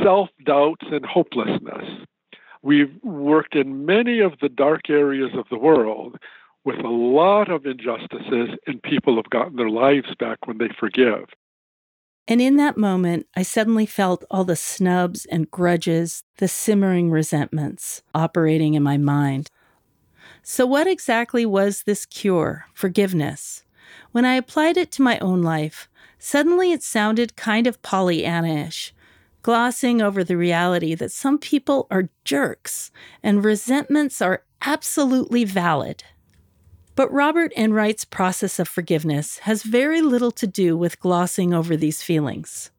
self 0.04 0.30
doubts, 0.44 0.86
and 0.92 1.06
hopelessness. 1.06 2.06
We've 2.62 2.94
worked 3.04 3.56
in 3.56 3.86
many 3.86 4.20
of 4.20 4.34
the 4.42 4.50
dark 4.50 4.90
areas 4.90 5.32
of 5.36 5.46
the 5.50 5.58
world 5.58 6.18
with 6.66 6.80
a 6.80 6.90
lot 6.90 7.50
of 7.50 7.66
injustices, 7.66 8.50
and 8.68 8.84
people 8.84 9.16
have 9.16 9.30
gotten 9.30 9.56
their 9.56 9.70
lives 9.70 10.14
back 10.20 10.46
when 10.46 10.58
they 10.58 10.70
forgive. 10.78 11.26
And 12.28 12.42
in 12.42 12.58
that 12.58 12.78
moment, 12.78 13.26
I 13.36 13.42
suddenly 13.42 13.86
felt 13.86 14.24
all 14.30 14.44
the 14.44 14.56
snubs 14.56 15.26
and 15.26 15.50
grudges, 15.50 16.24
the 16.38 16.48
simmering 16.48 17.10
resentments 17.10 18.04
operating 18.14 18.76
in 18.76 18.84
my 18.84 18.98
mind. 18.98 19.50
So, 20.44 20.66
what 20.66 20.86
exactly 20.86 21.46
was 21.46 21.84
this 21.84 22.06
cure, 22.06 22.66
forgiveness? 22.74 23.64
When 24.12 24.26
I 24.26 24.36
applied 24.36 24.78
it 24.78 24.92
to 24.94 25.02
my 25.02 25.18
own 25.20 25.42
life, 25.42 25.90
suddenly 26.20 26.72
it 26.72 26.84
sounded 26.84 27.36
kind 27.36 27.66
of 27.66 27.82
Pollyanna-ish, 27.82 28.94
glossing 29.42 30.02
over 30.02 30.24
the 30.24 30.38
reality 30.38 30.96
that 30.96 31.12
some 31.12 31.38
people 31.38 31.88
are 31.90 32.10
jerks 32.26 32.92
and 33.24 33.44
resentments 33.44 34.22
are 34.22 34.44
absolutely 34.62 35.46
valid. 35.46 36.04
But 36.96 37.12
Robert 37.14 37.54
Enright's 37.54 38.04
process 38.04 38.60
of 38.60 38.68
forgiveness 38.68 39.40
has 39.40 39.64
very 39.64 40.02
little 40.02 40.32
to 40.32 40.46
do 40.46 40.76
with 40.76 41.00
glossing 41.00 41.54
over 41.54 41.78
these 41.78 42.04
feelings. 42.04 42.72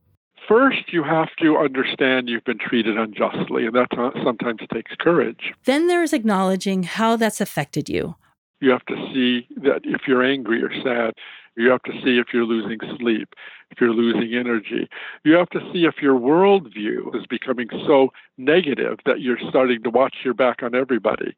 First, 0.46 0.92
you 0.92 1.04
have 1.04 1.28
to 1.40 1.56
understand 1.56 2.28
you've 2.28 2.44
been 2.44 2.58
treated 2.58 2.98
unjustly, 2.98 3.66
and 3.66 3.74
that 3.76 3.88
sometimes 4.24 4.60
takes 4.72 4.92
courage. 4.98 5.52
Then 5.64 5.86
there's 5.86 6.12
acknowledging 6.12 6.82
how 6.82 7.16
that's 7.16 7.40
affected 7.40 7.88
you. 7.88 8.16
You 8.60 8.70
have 8.70 8.84
to 8.86 8.96
see 9.14 9.46
that 9.62 9.82
if 9.84 10.02
you're 10.06 10.24
angry 10.24 10.62
or 10.62 10.70
sad, 10.82 11.14
you 11.60 11.70
have 11.70 11.82
to 11.84 11.92
see 12.02 12.18
if 12.18 12.28
you're 12.32 12.44
losing 12.44 12.78
sleep, 12.98 13.34
if 13.70 13.80
you're 13.80 13.94
losing 13.94 14.34
energy. 14.34 14.88
You 15.24 15.34
have 15.34 15.50
to 15.50 15.60
see 15.72 15.84
if 15.84 15.96
your 16.00 16.18
worldview 16.18 17.14
is 17.14 17.26
becoming 17.26 17.68
so 17.86 18.10
negative 18.38 18.98
that 19.06 19.20
you're 19.20 19.38
starting 19.48 19.82
to 19.82 19.90
watch 19.90 20.16
your 20.24 20.34
back 20.34 20.62
on 20.62 20.74
everybody. 20.74 21.36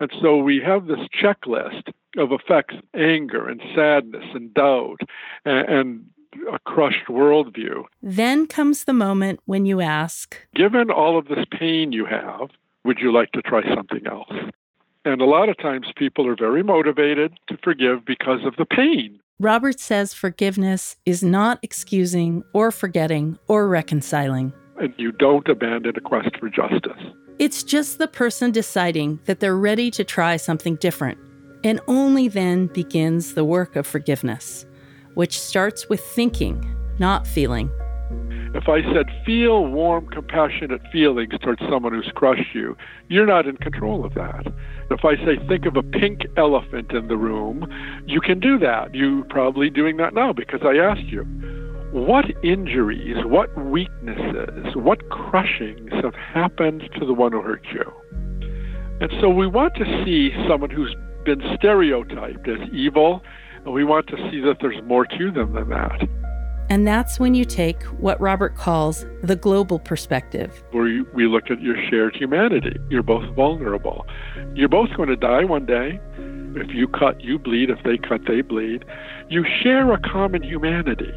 And 0.00 0.10
so 0.20 0.36
we 0.36 0.60
have 0.60 0.86
this 0.86 0.98
checklist 1.22 1.92
of 2.16 2.32
effects 2.32 2.74
anger 2.94 3.48
and 3.48 3.62
sadness 3.74 4.24
and 4.34 4.52
doubt 4.52 5.00
and, 5.44 5.68
and 5.68 6.04
a 6.52 6.58
crushed 6.60 7.06
worldview. 7.08 7.84
Then 8.02 8.46
comes 8.46 8.84
the 8.84 8.92
moment 8.92 9.40
when 9.44 9.66
you 9.66 9.80
ask 9.80 10.36
Given 10.54 10.90
all 10.90 11.18
of 11.18 11.28
this 11.28 11.44
pain 11.50 11.92
you 11.92 12.06
have, 12.06 12.50
would 12.84 12.98
you 12.98 13.12
like 13.12 13.32
to 13.32 13.42
try 13.42 13.62
something 13.74 14.06
else? 14.06 14.32
And 15.04 15.20
a 15.20 15.26
lot 15.26 15.48
of 15.48 15.58
times 15.58 15.88
people 15.96 16.26
are 16.28 16.36
very 16.36 16.62
motivated 16.62 17.38
to 17.48 17.58
forgive 17.62 18.04
because 18.04 18.44
of 18.44 18.56
the 18.56 18.64
pain. 18.64 19.20
Robert 19.40 19.80
says 19.80 20.14
forgiveness 20.14 20.96
is 21.04 21.22
not 21.22 21.58
excusing 21.62 22.44
or 22.52 22.70
forgetting 22.70 23.38
or 23.48 23.66
reconciling. 23.66 24.52
And 24.80 24.94
you 24.98 25.12
don't 25.12 25.48
abandon 25.48 25.94
a 25.96 26.00
quest 26.00 26.36
for 26.38 26.48
justice. 26.48 27.02
It's 27.38 27.62
just 27.62 27.98
the 27.98 28.08
person 28.08 28.52
deciding 28.52 29.20
that 29.24 29.40
they're 29.40 29.56
ready 29.56 29.90
to 29.92 30.04
try 30.04 30.36
something 30.36 30.76
different. 30.76 31.18
And 31.64 31.80
only 31.88 32.28
then 32.28 32.66
begins 32.68 33.34
the 33.34 33.44
work 33.44 33.74
of 33.74 33.86
forgiveness, 33.86 34.66
which 35.14 35.40
starts 35.40 35.88
with 35.88 36.00
thinking, 36.00 36.76
not 36.98 37.26
feeling. 37.26 37.70
If 38.54 38.68
I 38.68 38.82
said, 38.92 39.06
feel 39.24 39.66
warm, 39.66 40.08
compassionate 40.08 40.82
feelings 40.92 41.32
towards 41.40 41.62
someone 41.70 41.94
who's 41.94 42.12
crushed 42.14 42.54
you, 42.54 42.76
you're 43.08 43.26
not 43.26 43.46
in 43.46 43.56
control 43.56 44.04
of 44.04 44.12
that. 44.14 44.46
If 44.90 45.06
I 45.06 45.16
say, 45.16 45.38
think 45.48 45.64
of 45.64 45.76
a 45.76 45.82
pink 45.82 46.26
elephant 46.36 46.92
in 46.92 47.08
the 47.08 47.16
room, 47.16 47.66
you 48.06 48.20
can 48.20 48.40
do 48.40 48.58
that. 48.58 48.94
You're 48.94 49.24
probably 49.24 49.70
doing 49.70 49.96
that 49.96 50.12
now 50.12 50.34
because 50.34 50.60
I 50.64 50.76
asked 50.76 51.06
you 51.06 51.24
what 51.92 52.26
injuries, 52.44 53.16
what 53.24 53.56
weaknesses, 53.58 54.74
what 54.74 55.08
crushings 55.08 55.92
have 56.02 56.14
happened 56.14 56.88
to 56.98 57.06
the 57.06 57.14
one 57.14 57.32
who 57.32 57.40
hurt 57.40 57.66
you? 57.72 57.90
And 59.00 59.10
so 59.20 59.30
we 59.30 59.46
want 59.46 59.74
to 59.76 60.04
see 60.04 60.30
someone 60.46 60.70
who's 60.70 60.94
been 61.24 61.42
stereotyped 61.56 62.46
as 62.48 62.68
evil, 62.70 63.22
and 63.64 63.72
we 63.72 63.84
want 63.84 64.08
to 64.08 64.16
see 64.30 64.40
that 64.40 64.58
there's 64.60 64.82
more 64.84 65.06
to 65.06 65.30
them 65.30 65.54
than 65.54 65.70
that. 65.70 66.02
And 66.70 66.86
that's 66.86 67.20
when 67.20 67.34
you 67.34 67.44
take 67.44 67.82
what 68.00 68.20
Robert 68.20 68.56
calls 68.56 69.04
the 69.22 69.36
global 69.36 69.78
perspective. 69.78 70.64
Where 70.70 71.04
we 71.12 71.26
look 71.26 71.50
at 71.50 71.60
your 71.60 71.76
shared 71.90 72.16
humanity. 72.16 72.76
You're 72.88 73.02
both 73.02 73.28
vulnerable. 73.34 74.06
You're 74.54 74.68
both 74.68 74.88
going 74.96 75.10
to 75.10 75.16
die 75.16 75.44
one 75.44 75.66
day. 75.66 76.00
If 76.54 76.74
you 76.74 76.88
cut, 76.88 77.20
you 77.20 77.38
bleed. 77.38 77.70
If 77.70 77.82
they 77.82 77.98
cut, 77.98 78.22
they 78.26 78.40
bleed. 78.40 78.84
You 79.28 79.44
share 79.62 79.92
a 79.92 80.00
common 80.00 80.42
humanity 80.42 81.12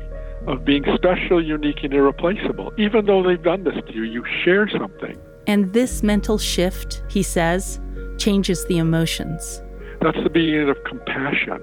of 0.47 0.63
being 0.63 0.85
special, 0.93 1.43
unique, 1.43 1.83
and 1.83 1.93
irreplaceable. 1.93 2.71
Even 2.77 3.05
though 3.05 3.23
they've 3.23 3.41
done 3.41 3.63
this 3.63 3.75
to 3.87 3.93
you, 3.93 4.03
you 4.03 4.23
share 4.43 4.69
something. 4.69 5.17
And 5.47 5.73
this 5.73 6.03
mental 6.03 6.37
shift, 6.37 7.03
he 7.09 7.23
says, 7.23 7.79
changes 8.17 8.65
the 8.65 8.77
emotions. 8.77 9.61
That's 10.01 10.21
the 10.23 10.29
beginning 10.29 10.69
of 10.69 10.77
compassion, 10.83 11.59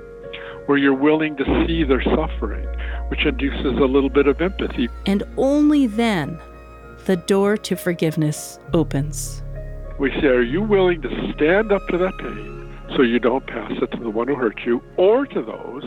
where 0.67 0.79
you're 0.79 0.95
willing 0.95 1.37
to 1.37 1.45
see 1.67 1.85
their 1.85 2.03
suffering, 2.03 2.67
which 3.13 3.27
induces 3.27 3.79
a 3.79 3.85
little 3.85 4.09
bit 4.09 4.27
of 4.27 4.41
empathy. 4.41 4.89
And 5.05 5.23
only 5.37 5.87
then 5.87 6.39
the 7.05 7.17
door 7.17 7.59
to 7.59 7.77
forgiveness 7.77 8.59
opens. 8.73 9.43
We 9.99 10.11
say, 10.23 10.29
Are 10.29 10.41
you 10.41 10.63
willing 10.63 11.03
to 11.03 11.33
stand 11.35 11.73
up 11.73 11.87
to 11.89 11.99
that 11.99 12.17
pain 12.17 12.75
so 12.97 13.03
you 13.03 13.19
don't 13.19 13.47
pass 13.47 13.71
it 13.83 13.91
to 13.91 13.99
the 13.99 14.09
one 14.09 14.29
who 14.29 14.35
hurt 14.35 14.61
you 14.65 14.83
or 14.97 15.27
to 15.27 15.43
those 15.43 15.83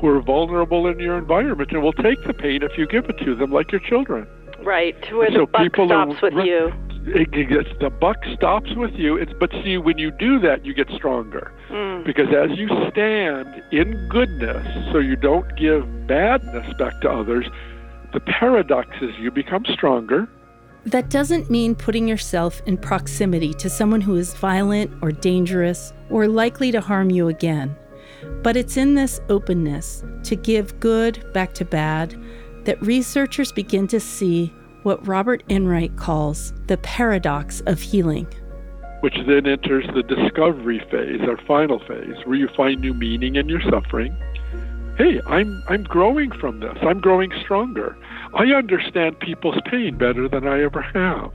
who 0.00 0.08
are 0.08 0.22
vulnerable 0.22 0.86
in 0.86 0.98
your 0.98 1.18
environment 1.18 1.70
and 1.70 1.82
will 1.82 1.92
take 1.92 2.24
the 2.24 2.32
pain 2.32 2.62
if 2.62 2.78
you 2.78 2.86
give 2.86 3.04
it 3.10 3.18
to 3.26 3.34
them, 3.34 3.52
like 3.52 3.70
your 3.70 3.82
children. 3.82 4.26
Right, 4.62 4.96
where 5.12 5.30
so 5.32 5.40
the 5.40 5.46
buck 5.46 5.74
stops 5.74 6.22
are, 6.22 6.30
with 6.30 6.46
you. 6.46 6.72
It, 7.06 7.28
it, 7.32 7.78
the 7.80 7.90
buck 7.90 8.16
stops 8.34 8.74
with 8.74 8.94
you. 8.94 9.16
It's, 9.16 9.32
but 9.38 9.50
see, 9.62 9.76
when 9.76 9.98
you 9.98 10.10
do 10.10 10.38
that, 10.40 10.64
you 10.64 10.72
get 10.72 10.88
stronger. 10.90 11.52
Mm. 11.68 12.04
Because 12.04 12.28
as 12.34 12.56
you 12.58 12.68
stand 12.90 13.62
in 13.72 14.08
goodness, 14.08 14.92
so 14.92 14.98
you 14.98 15.16
don't 15.16 15.54
give 15.56 16.06
badness 16.06 16.72
back 16.78 17.00
to 17.02 17.10
others, 17.10 17.46
the 18.12 18.20
paradox 18.20 18.88
is 19.02 19.10
you 19.18 19.30
become 19.30 19.64
stronger. 19.66 20.28
That 20.86 21.08
doesn't 21.10 21.50
mean 21.50 21.74
putting 21.74 22.06
yourself 22.06 22.62
in 22.66 22.76
proximity 22.76 23.54
to 23.54 23.70
someone 23.70 24.02
who 24.02 24.16
is 24.16 24.34
violent 24.34 24.90
or 25.02 25.12
dangerous 25.12 25.92
or 26.10 26.28
likely 26.28 26.70
to 26.72 26.80
harm 26.80 27.10
you 27.10 27.28
again. 27.28 27.74
But 28.42 28.56
it's 28.56 28.76
in 28.76 28.94
this 28.94 29.20
openness 29.28 30.04
to 30.24 30.36
give 30.36 30.78
good 30.80 31.32
back 31.32 31.54
to 31.54 31.64
bad 31.64 32.14
that 32.64 32.80
researchers 32.82 33.52
begin 33.52 33.86
to 33.88 34.00
see 34.00 34.52
what 34.84 35.06
Robert 35.06 35.42
Enright 35.48 35.96
calls 35.96 36.52
the 36.66 36.76
paradox 36.78 37.60
of 37.62 37.80
healing. 37.80 38.26
Which 39.00 39.16
then 39.26 39.46
enters 39.46 39.84
the 39.94 40.02
discovery 40.02 40.78
phase, 40.90 41.20
our 41.22 41.38
final 41.46 41.78
phase, 41.80 42.16
where 42.24 42.36
you 42.36 42.48
find 42.56 42.80
new 42.80 42.94
meaning 42.94 43.36
in 43.36 43.48
your 43.48 43.60
suffering. 43.68 44.16
Hey, 44.96 45.20
I'm, 45.26 45.62
I'm 45.68 45.82
growing 45.82 46.30
from 46.38 46.60
this. 46.60 46.78
I'm 46.82 47.00
growing 47.00 47.32
stronger. 47.42 47.96
I 48.34 48.44
understand 48.52 49.18
people's 49.20 49.58
pain 49.70 49.98
better 49.98 50.28
than 50.28 50.46
I 50.46 50.62
ever 50.62 50.80
have. 50.80 51.32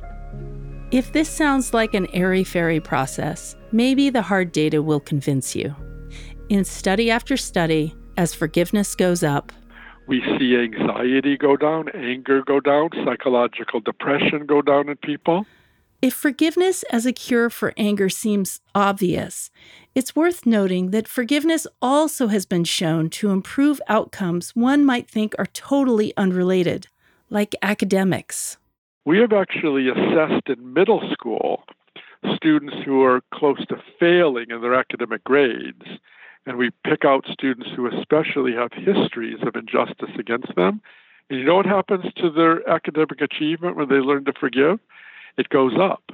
If 0.91 1.11
this 1.11 1.29
sounds 1.29 1.73
like 1.73 1.93
an 1.93 2.07
airy 2.13 2.43
fairy 2.43 2.79
process, 2.79 3.55
maybe 3.71 4.09
the 4.09 4.23
hard 4.23 4.51
data 4.51 4.81
will 4.81 4.99
convince 4.99 5.55
you. 5.55 5.75
In 6.49 6.63
study 6.63 7.11
after 7.11 7.37
study, 7.37 7.93
as 8.17 8.33
forgiveness 8.33 8.95
goes 8.95 9.23
up, 9.23 9.51
we 10.09 10.23
see 10.39 10.57
anxiety 10.57 11.37
go 11.37 11.55
down, 11.55 11.87
anger 11.89 12.41
go 12.41 12.59
down, 12.59 12.89
psychological 13.05 13.79
depression 13.79 14.47
go 14.47 14.59
down 14.59 14.89
in 14.89 14.97
people. 14.97 15.45
If 16.01 16.15
forgiveness 16.15 16.81
as 16.91 17.05
a 17.05 17.13
cure 17.13 17.51
for 17.51 17.73
anger 17.77 18.09
seems 18.09 18.59
obvious, 18.73 19.51
it's 19.93 20.15
worth 20.15 20.47
noting 20.47 20.89
that 20.91 21.07
forgiveness 21.07 21.67
also 21.79 22.27
has 22.27 22.47
been 22.47 22.63
shown 22.63 23.11
to 23.11 23.29
improve 23.29 23.79
outcomes 23.87 24.55
one 24.55 24.83
might 24.83 25.07
think 25.07 25.35
are 25.37 25.45
totally 25.45 26.11
unrelated, 26.17 26.87
like 27.29 27.55
academics. 27.61 28.57
We 29.05 29.19
have 29.19 29.33
actually 29.33 29.89
assessed 29.89 30.47
in 30.47 30.73
middle 30.73 31.07
school 31.13 31.63
students 32.35 32.75
who 32.83 33.03
are 33.03 33.21
close 33.33 33.63
to 33.67 33.75
failing 33.99 34.47
in 34.49 34.61
their 34.61 34.73
academic 34.73 35.23
grades, 35.23 35.85
and 36.45 36.57
we 36.57 36.71
pick 36.83 37.05
out 37.05 37.25
students 37.31 37.69
who 37.75 37.87
especially 37.87 38.53
have 38.53 38.71
histories 38.73 39.39
of 39.45 39.55
injustice 39.55 40.15
against 40.17 40.55
them. 40.55 40.81
And 41.29 41.39
you 41.39 41.45
know 41.45 41.55
what 41.55 41.65
happens 41.65 42.05
to 42.17 42.29
their 42.29 42.67
academic 42.67 43.21
achievement 43.21 43.75
when 43.75 43.89
they 43.89 43.95
learn 43.95 44.25
to 44.25 44.33
forgive? 44.39 44.79
It 45.37 45.49
goes 45.49 45.73
up. 45.79 46.11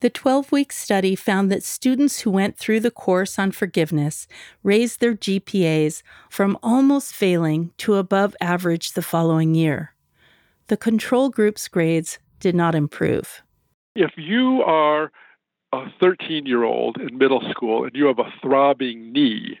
The 0.00 0.10
12 0.10 0.52
week 0.52 0.70
study 0.72 1.16
found 1.16 1.50
that 1.50 1.64
students 1.64 2.20
who 2.20 2.30
went 2.30 2.56
through 2.56 2.80
the 2.80 2.90
course 2.90 3.36
on 3.36 3.50
forgiveness 3.50 4.28
raised 4.62 5.00
their 5.00 5.14
GPAs 5.14 6.02
from 6.30 6.56
almost 6.62 7.14
failing 7.14 7.72
to 7.78 7.94
above 7.94 8.36
average 8.40 8.92
the 8.92 9.02
following 9.02 9.56
year. 9.56 9.94
The 10.68 10.76
control 10.76 11.30
group's 11.30 11.66
grades 11.66 12.18
did 12.38 12.54
not 12.54 12.76
improve. 12.76 13.42
If 13.96 14.12
you 14.16 14.62
are 14.62 15.10
a 15.72 15.84
13 16.00 16.46
year 16.46 16.64
old 16.64 16.96
in 16.98 17.18
middle 17.18 17.42
school 17.50 17.84
and 17.84 17.94
you 17.94 18.06
have 18.06 18.18
a 18.18 18.32
throbbing 18.40 19.12
knee 19.12 19.58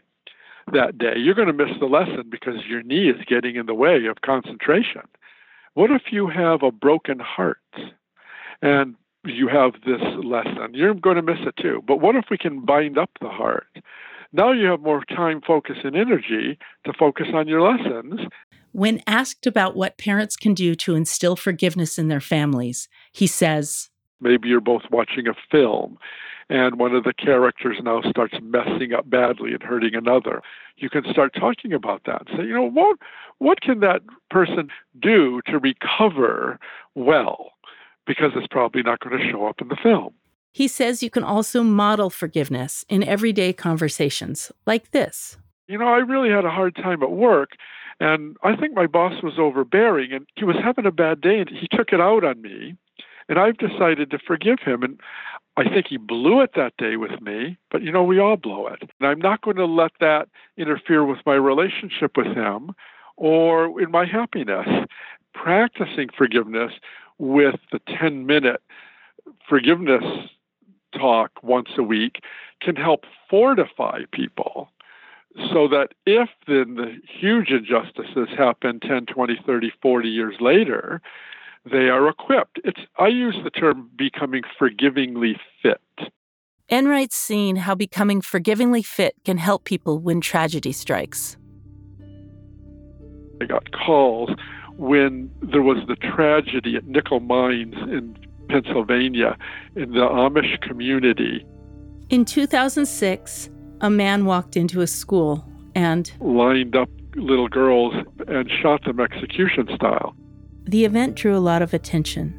that 0.72 0.98
day, 0.98 1.14
you're 1.16 1.34
going 1.34 1.48
to 1.48 1.52
miss 1.52 1.74
the 1.80 1.86
lesson 1.86 2.24
because 2.30 2.66
your 2.68 2.82
knee 2.82 3.08
is 3.08 3.24
getting 3.26 3.56
in 3.56 3.66
the 3.66 3.74
way 3.74 4.06
of 4.06 4.20
concentration. 4.22 5.02
What 5.74 5.90
if 5.90 6.02
you 6.10 6.28
have 6.28 6.62
a 6.62 6.70
broken 6.70 7.18
heart 7.18 7.58
and 8.62 8.94
you 9.24 9.48
have 9.48 9.72
this 9.86 10.02
lesson? 10.22 10.74
You're 10.74 10.94
going 10.94 11.16
to 11.16 11.22
miss 11.22 11.38
it 11.46 11.56
too. 11.60 11.82
But 11.86 12.00
what 12.00 12.16
if 12.16 12.26
we 12.30 12.38
can 12.38 12.64
bind 12.64 12.98
up 12.98 13.10
the 13.20 13.28
heart? 13.28 13.66
Now 14.32 14.52
you 14.52 14.66
have 14.66 14.80
more 14.80 15.04
time, 15.04 15.40
focus, 15.40 15.78
and 15.84 15.96
energy 15.96 16.58
to 16.84 16.92
focus 16.98 17.28
on 17.32 17.48
your 17.48 17.62
lessons. 17.62 18.20
When 18.72 19.02
asked 19.06 19.46
about 19.46 19.74
what 19.74 19.96
parents 19.96 20.36
can 20.36 20.52
do 20.52 20.74
to 20.76 20.94
instill 20.94 21.36
forgiveness 21.36 21.98
in 21.98 22.08
their 22.08 22.20
families, 22.20 22.88
he 23.12 23.26
says, 23.26 23.88
Maybe 24.20 24.48
you're 24.48 24.60
both 24.60 24.82
watching 24.90 25.28
a 25.28 25.34
film 25.50 25.98
and 26.50 26.78
one 26.78 26.94
of 26.94 27.04
the 27.04 27.12
characters 27.12 27.78
now 27.82 28.00
starts 28.08 28.34
messing 28.42 28.92
up 28.94 29.08
badly 29.08 29.52
and 29.52 29.62
hurting 29.62 29.94
another. 29.94 30.42
You 30.76 30.88
can 30.88 31.04
start 31.10 31.34
talking 31.34 31.72
about 31.72 32.02
that 32.06 32.26
and 32.26 32.38
say, 32.38 32.44
you 32.44 32.54
know, 32.54 32.68
what 32.68 32.98
what 33.38 33.60
can 33.60 33.80
that 33.80 34.02
person 34.30 34.68
do 35.00 35.40
to 35.46 35.58
recover 35.58 36.58
well? 36.94 37.52
Because 38.06 38.32
it's 38.34 38.46
probably 38.46 38.82
not 38.82 39.00
going 39.00 39.18
to 39.18 39.30
show 39.30 39.46
up 39.46 39.60
in 39.60 39.68
the 39.68 39.76
film. 39.82 40.14
He 40.52 40.66
says 40.66 41.02
you 41.02 41.10
can 41.10 41.24
also 41.24 41.62
model 41.62 42.10
forgiveness 42.10 42.84
in 42.88 43.02
everyday 43.02 43.52
conversations 43.52 44.50
like 44.66 44.90
this. 44.92 45.36
You 45.68 45.78
know, 45.78 45.88
I 45.88 45.98
really 45.98 46.30
had 46.30 46.46
a 46.46 46.50
hard 46.50 46.74
time 46.74 47.02
at 47.02 47.10
work, 47.10 47.50
and 48.00 48.36
I 48.42 48.56
think 48.56 48.74
my 48.74 48.86
boss 48.86 49.22
was 49.22 49.34
overbearing, 49.38 50.12
and 50.12 50.26
he 50.36 50.44
was 50.44 50.56
having 50.56 50.86
a 50.86 50.90
bad 50.90 51.20
day, 51.20 51.40
and 51.40 51.50
he 51.50 51.68
took 51.76 51.92
it 51.92 52.00
out 52.00 52.24
on 52.24 52.40
me. 52.40 52.76
And 53.28 53.38
I've 53.38 53.58
decided 53.58 54.10
to 54.10 54.18
forgive 54.18 54.60
him. 54.60 54.82
And 54.82 55.00
I 55.56 55.68
think 55.68 55.86
he 55.88 55.96
blew 55.96 56.40
it 56.40 56.52
that 56.56 56.76
day 56.78 56.96
with 56.96 57.20
me, 57.20 57.58
but 57.70 57.82
you 57.82 57.92
know, 57.92 58.04
we 58.04 58.18
all 58.18 58.36
blow 58.36 58.68
it. 58.68 58.82
And 59.00 59.08
I'm 59.08 59.18
not 59.18 59.42
going 59.42 59.56
to 59.56 59.66
let 59.66 59.92
that 60.00 60.28
interfere 60.56 61.04
with 61.04 61.18
my 61.26 61.34
relationship 61.34 62.16
with 62.16 62.28
him 62.28 62.72
or 63.16 63.80
in 63.80 63.90
my 63.90 64.06
happiness. 64.06 64.66
Practicing 65.34 66.08
forgiveness 66.16 66.72
with 67.18 67.56
the 67.72 67.80
10 67.98 68.26
minute 68.26 68.62
forgiveness 69.48 70.04
talk 70.96 71.32
once 71.42 71.70
a 71.76 71.82
week 71.82 72.22
can 72.60 72.76
help 72.76 73.04
fortify 73.28 74.02
people 74.12 74.70
so 75.52 75.68
that 75.68 75.88
if 76.06 76.28
then 76.46 76.74
the 76.74 76.96
huge 77.06 77.50
injustices 77.50 78.28
happen 78.36 78.80
10, 78.80 79.06
20, 79.06 79.40
30, 79.44 79.72
40 79.80 80.08
years 80.08 80.36
later, 80.40 81.00
they 81.70 81.88
are 81.88 82.08
equipped. 82.08 82.60
It's 82.64 82.80
I 82.98 83.08
use 83.08 83.36
the 83.42 83.50
term 83.50 83.90
becoming 83.96 84.42
forgivingly 84.58 85.36
fit. 85.62 85.80
Enright's 86.68 87.16
seen 87.16 87.56
how 87.56 87.74
becoming 87.74 88.20
forgivingly 88.20 88.82
fit 88.82 89.14
can 89.24 89.38
help 89.38 89.64
people 89.64 89.98
when 89.98 90.20
tragedy 90.20 90.72
strikes. 90.72 91.36
I 93.40 93.46
got 93.46 93.70
calls 93.72 94.30
when 94.76 95.30
there 95.40 95.62
was 95.62 95.78
the 95.88 95.96
tragedy 95.96 96.76
at 96.76 96.86
Nickel 96.86 97.20
Mines 97.20 97.74
in 97.74 98.16
Pennsylvania 98.48 99.36
in 99.76 99.92
the 99.92 100.00
Amish 100.00 100.60
community. 100.60 101.46
In 102.10 102.24
2006, 102.24 103.50
a 103.80 103.90
man 103.90 104.24
walked 104.24 104.56
into 104.56 104.80
a 104.80 104.86
school 104.86 105.46
and 105.74 106.10
lined 106.20 106.74
up 106.76 106.90
little 107.14 107.48
girls 107.48 107.94
and 108.26 108.50
shot 108.62 108.84
them 108.84 109.00
execution 109.00 109.68
style. 109.74 110.14
The 110.68 110.84
event 110.84 111.14
drew 111.14 111.34
a 111.34 111.40
lot 111.40 111.62
of 111.62 111.72
attention, 111.72 112.34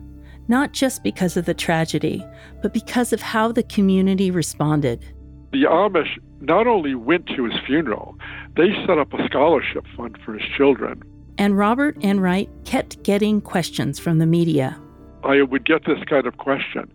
not 0.48 0.72
just 0.72 1.04
because 1.04 1.36
of 1.36 1.46
the 1.46 1.56
tragedy, 1.56 2.24
but 2.62 2.76
because 2.76 3.12
of 3.12 3.24
how 3.24 3.52
the 3.52 3.64
community 3.64 4.30
responded. 4.30 5.04
The 5.52 5.64
Amish 5.64 6.20
not 6.40 6.68
only 6.68 6.94
went 6.94 7.26
to 7.36 7.46
his 7.46 7.60
funeral, 7.66 8.16
they 8.56 8.70
set 8.86 9.00
up 9.00 9.12
a 9.16 9.26
scholarship 9.26 9.84
fund 9.98 10.16
for 10.24 10.36
his 10.36 10.48
children. 10.56 11.02
And 11.40 11.58
Robert 11.58 11.98
Enright 12.04 12.50
kept 12.66 13.02
getting 13.02 13.42
questions 13.42 13.98
from 13.98 14.20
the 14.20 14.28
media. 14.28 14.80
I 15.24 15.42
would 15.42 15.66
get 15.66 15.86
this 15.88 16.04
kind 16.08 16.28
of 16.28 16.38
question. 16.38 16.92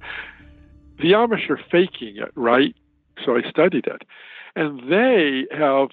The 0.98 1.12
Amish 1.14 1.50
are 1.50 1.60
faking 1.68 2.16
it, 2.18 2.30
right? 2.36 2.76
So 3.24 3.36
I 3.36 3.42
studied 3.50 3.88
it. 3.88 4.02
And 4.54 4.88
they 4.88 5.46
have 5.50 5.88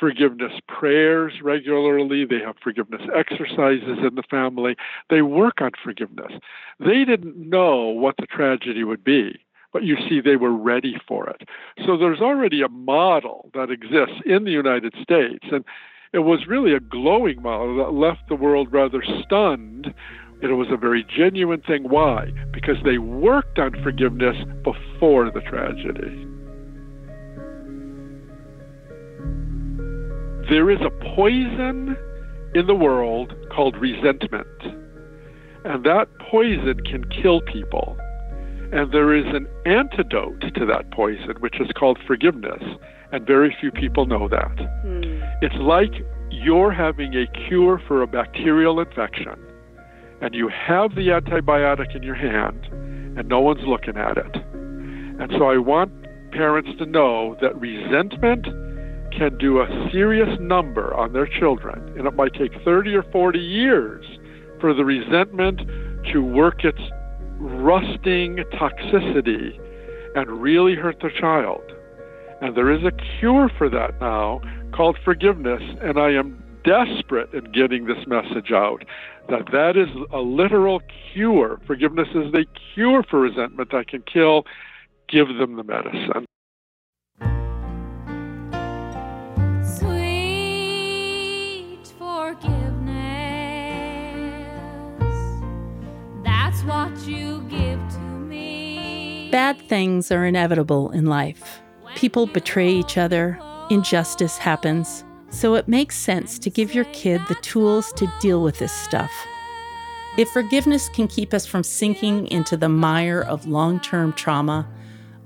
forgiveness 0.00 0.52
prayers 0.66 1.34
regularly. 1.42 2.24
They 2.24 2.40
have 2.44 2.56
forgiveness 2.62 3.02
exercises 3.14 3.98
in 4.02 4.14
the 4.14 4.24
family. 4.28 4.74
They 5.10 5.20
work 5.20 5.60
on 5.60 5.72
forgiveness. 5.84 6.32
They 6.80 7.04
didn't 7.04 7.36
know 7.36 7.86
what 7.88 8.16
the 8.18 8.26
tragedy 8.26 8.82
would 8.82 9.04
be, 9.04 9.38
but 9.72 9.84
you 9.84 9.96
see, 10.08 10.20
they 10.20 10.36
were 10.36 10.56
ready 10.56 10.96
for 11.06 11.28
it. 11.28 11.48
So 11.86 11.96
there's 11.98 12.20
already 12.20 12.62
a 12.62 12.68
model 12.68 13.50
that 13.54 13.70
exists 13.70 14.22
in 14.24 14.44
the 14.44 14.50
United 14.50 14.94
States. 15.02 15.46
And 15.52 15.64
it 16.12 16.20
was 16.20 16.46
really 16.48 16.72
a 16.72 16.80
glowing 16.80 17.42
model 17.42 17.76
that 17.76 17.92
left 17.92 18.28
the 18.28 18.34
world 18.34 18.72
rather 18.72 19.02
stunned. 19.22 19.94
It 20.42 20.46
was 20.46 20.68
a 20.70 20.76
very 20.76 21.04
genuine 21.04 21.60
thing. 21.60 21.84
Why? 21.84 22.30
Because 22.52 22.76
they 22.82 22.96
worked 22.96 23.58
on 23.58 23.80
forgiveness 23.82 24.36
before 24.64 25.30
the 25.30 25.42
tragedy. 25.42 26.29
There 30.50 30.68
is 30.68 30.80
a 30.80 30.90
poison 31.14 31.96
in 32.56 32.66
the 32.66 32.74
world 32.74 33.32
called 33.54 33.76
resentment. 33.76 34.48
And 35.64 35.84
that 35.84 36.08
poison 36.28 36.80
can 36.80 37.08
kill 37.08 37.40
people. 37.42 37.96
And 38.72 38.90
there 38.92 39.14
is 39.14 39.26
an 39.26 39.46
antidote 39.64 40.40
to 40.56 40.66
that 40.66 40.90
poison, 40.90 41.36
which 41.38 41.60
is 41.60 41.68
called 41.78 42.00
forgiveness. 42.04 42.64
And 43.12 43.24
very 43.24 43.56
few 43.60 43.70
people 43.70 44.06
know 44.06 44.26
that. 44.26 44.58
Hmm. 44.82 45.22
It's 45.40 45.54
like 45.54 45.92
you're 46.32 46.72
having 46.72 47.14
a 47.14 47.26
cure 47.46 47.80
for 47.86 48.02
a 48.02 48.08
bacterial 48.08 48.80
infection, 48.80 49.38
and 50.20 50.34
you 50.34 50.48
have 50.48 50.96
the 50.96 51.08
antibiotic 51.08 51.94
in 51.94 52.02
your 52.02 52.16
hand, 52.16 52.66
and 53.16 53.28
no 53.28 53.38
one's 53.40 53.66
looking 53.66 53.96
at 53.96 54.16
it. 54.16 54.36
And 54.54 55.30
so 55.38 55.44
I 55.44 55.58
want 55.58 55.92
parents 56.32 56.70
to 56.78 56.86
know 56.86 57.36
that 57.40 57.54
resentment 57.60 58.46
can 59.10 59.36
do 59.38 59.60
a 59.60 59.88
serious 59.92 60.38
number 60.40 60.94
on 60.94 61.12
their 61.12 61.26
children, 61.26 61.92
and 61.98 62.06
it 62.06 62.14
might 62.14 62.34
take 62.34 62.52
30 62.64 62.94
or 62.94 63.02
40 63.04 63.38
years 63.38 64.04
for 64.60 64.74
the 64.74 64.84
resentment 64.84 65.60
to 66.12 66.22
work 66.22 66.64
its 66.64 66.80
rusting 67.38 68.36
toxicity 68.52 69.58
and 70.14 70.28
really 70.42 70.74
hurt 70.74 71.00
the 71.00 71.10
child. 71.18 71.62
And 72.40 72.56
there 72.56 72.70
is 72.70 72.84
a 72.84 72.92
cure 73.18 73.50
for 73.56 73.68
that 73.68 74.00
now 74.00 74.40
called 74.72 74.98
forgiveness, 75.04 75.62
and 75.82 75.98
I 75.98 76.12
am 76.12 76.42
desperate 76.64 77.32
in 77.32 77.50
getting 77.52 77.86
this 77.86 78.06
message 78.06 78.52
out 78.52 78.84
that 79.28 79.50
that 79.52 79.76
is 79.76 79.88
a 80.12 80.18
literal 80.18 80.80
cure. 81.12 81.60
Forgiveness 81.66 82.08
is 82.08 82.32
the 82.32 82.44
cure 82.74 83.02
for 83.02 83.20
resentment 83.20 83.70
that 83.72 83.88
can 83.88 84.02
kill. 84.02 84.44
Give 85.08 85.28
them 85.28 85.56
the 85.56 85.64
medicine. 85.64 86.26
Bad 99.30 99.60
things 99.68 100.10
are 100.10 100.26
inevitable 100.26 100.90
in 100.90 101.06
life. 101.06 101.60
People 101.94 102.26
betray 102.26 102.70
each 102.70 102.98
other, 102.98 103.38
injustice 103.70 104.36
happens, 104.38 105.04
so 105.30 105.54
it 105.54 105.68
makes 105.68 105.96
sense 105.96 106.38
to 106.38 106.50
give 106.50 106.74
your 106.74 106.84
kid 106.86 107.22
the 107.28 107.36
tools 107.36 107.92
to 107.94 108.12
deal 108.20 108.42
with 108.42 108.58
this 108.58 108.72
stuff. 108.72 109.10
If 110.18 110.28
forgiveness 110.30 110.88
can 110.88 111.06
keep 111.08 111.32
us 111.32 111.46
from 111.46 111.62
sinking 111.62 112.26
into 112.28 112.56
the 112.56 112.68
mire 112.68 113.20
of 113.20 113.46
long 113.46 113.80
term 113.80 114.12
trauma, 114.12 114.68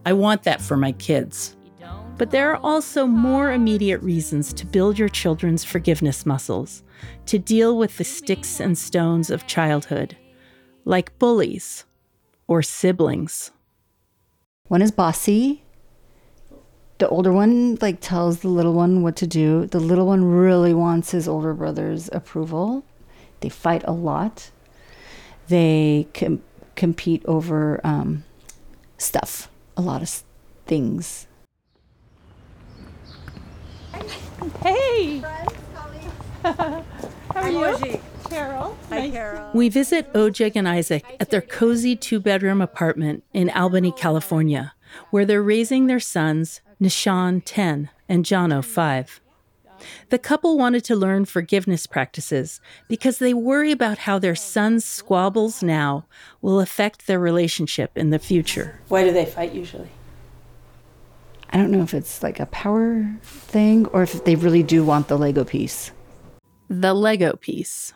I 0.05 0.13
want 0.13 0.43
that 0.43 0.61
for 0.61 0.77
my 0.77 0.93
kids. 0.93 1.57
But 2.17 2.31
there 2.31 2.53
are 2.53 2.61
also 2.63 3.07
more 3.07 3.53
immediate 3.53 4.03
reasons 4.03 4.53
to 4.53 4.67
build 4.67 4.99
your 4.99 5.09
children's 5.09 5.65
forgiveness 5.65 6.25
muscles, 6.25 6.85
to 7.27 7.39
deal 7.39 7.77
with 7.77 7.97
the 7.97 8.05
sticks 8.05 8.61
and 8.61 8.79
stones 8.79 9.31
of 9.31 9.47
childhood, 9.47 10.17
like 10.85 11.19
bullies 11.19 11.85
or 12.47 12.63
siblings. 12.63 13.51
One 14.69 14.83
is 14.83 14.91
bossy. 14.91 15.63
The 16.99 17.09
older 17.09 17.33
one 17.33 17.77
like 17.81 18.01
tells 18.01 18.41
the 18.41 18.49
little 18.49 18.73
one 18.73 19.03
what 19.03 19.17
to 19.17 19.27
do. 19.27 19.67
The 19.67 19.81
little 19.81 20.07
one 20.07 20.25
really 20.25 20.73
wants 20.73 21.11
his 21.11 21.27
older 21.29 21.53
brother's 21.53 22.09
approval. 22.13 22.85
They 23.41 23.49
fight 23.49 23.83
a 23.85 23.93
lot. 23.93 24.51
They 25.49 26.07
com- 26.15 26.43
compete 26.77 27.25
over 27.27 27.81
um, 27.85 28.25
stuff, 28.97 29.51
a 29.77 29.83
lot 29.83 29.97
of 29.97 30.05
s- 30.09 30.25
things. 30.67 31.27
Hey! 34.63 35.23
How 37.35 37.43
are 37.43 37.51
you? 37.51 38.01
Carol. 38.31 38.77
Hi, 38.91 39.11
Carol. 39.11 39.51
We 39.53 39.69
visit 39.69 40.13
Ojig 40.13 40.53
and 40.55 40.69
Isaac 40.69 41.05
at 41.19 41.31
their 41.31 41.43
cozy 41.43 41.97
two 41.97 42.21
bedroom 42.21 42.61
apartment 42.61 43.25
in 43.33 43.51
Albany, 43.51 43.91
California, 43.91 44.73
where 45.11 45.25
they're 45.25 45.43
raising 45.43 45.89
their 45.89 45.99
sons, 45.99 46.61
Nishan, 46.81 47.43
10, 47.45 47.91
and 48.09 48.25
Jono, 48.25 48.65
5. 48.65 49.21
The 50.11 50.19
couple 50.19 50.57
wanted 50.57 50.85
to 50.85 50.95
learn 50.95 51.25
forgiveness 51.25 51.89
practices 51.89 52.61
because 52.89 53.19
they 53.19 53.35
worry 53.35 53.73
about 53.73 53.99
how 53.99 54.21
their 54.21 54.37
son's 54.37 54.85
squabbles 54.85 55.61
now 55.61 56.07
will 56.41 56.61
affect 56.61 57.09
their 57.09 57.19
relationship 57.19 57.91
in 57.97 58.11
the 58.11 58.21
future. 58.21 58.81
Why 58.87 59.03
do 59.03 59.13
they 59.13 59.27
fight 59.27 59.53
usually? 59.53 59.91
I 61.51 61.57
don't 61.57 61.73
know 61.73 61.83
if 61.83 61.95
it's 61.95 62.23
like 62.23 62.39
a 62.39 62.47
power 62.47 63.13
thing 63.23 63.87
or 63.87 64.05
if 64.05 64.25
they 64.25 64.37
really 64.37 64.63
do 64.63 64.85
want 64.85 65.09
the 65.09 65.19
Lego 65.19 65.43
piece. 65.45 65.91
The 66.77 66.93
Lego 66.93 67.37
piece. 67.37 67.93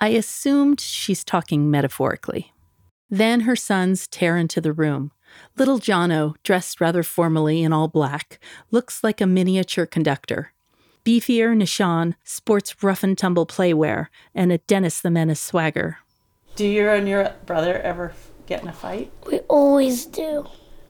I 0.00 0.08
assumed 0.08 0.80
she's 0.80 1.22
talking 1.22 1.70
metaphorically. 1.70 2.52
Then 3.08 3.42
her 3.42 3.54
sons 3.54 4.08
tear 4.08 4.36
into 4.36 4.60
the 4.60 4.72
room. 4.72 5.12
Little 5.56 5.78
Jono, 5.78 6.34
dressed 6.42 6.80
rather 6.80 7.04
formally 7.04 7.62
in 7.62 7.72
all 7.72 7.86
black, 7.86 8.40
looks 8.72 9.04
like 9.04 9.20
a 9.20 9.28
miniature 9.28 9.86
conductor. 9.86 10.52
Beefier 11.04 11.56
Nishan 11.56 12.16
sports 12.24 12.82
rough 12.82 13.04
and 13.04 13.16
tumble 13.16 13.46
playwear 13.46 14.08
and 14.34 14.50
a 14.50 14.58
Dennis 14.58 15.00
the 15.00 15.10
Menace 15.10 15.40
swagger. 15.40 15.98
Do 16.56 16.66
you 16.66 16.88
and 16.88 17.08
your 17.08 17.32
brother 17.46 17.78
ever 17.78 18.12
get 18.46 18.60
in 18.62 18.66
a 18.66 18.72
fight? 18.72 19.12
We 19.24 19.38
always 19.40 20.04
do. 20.04 20.48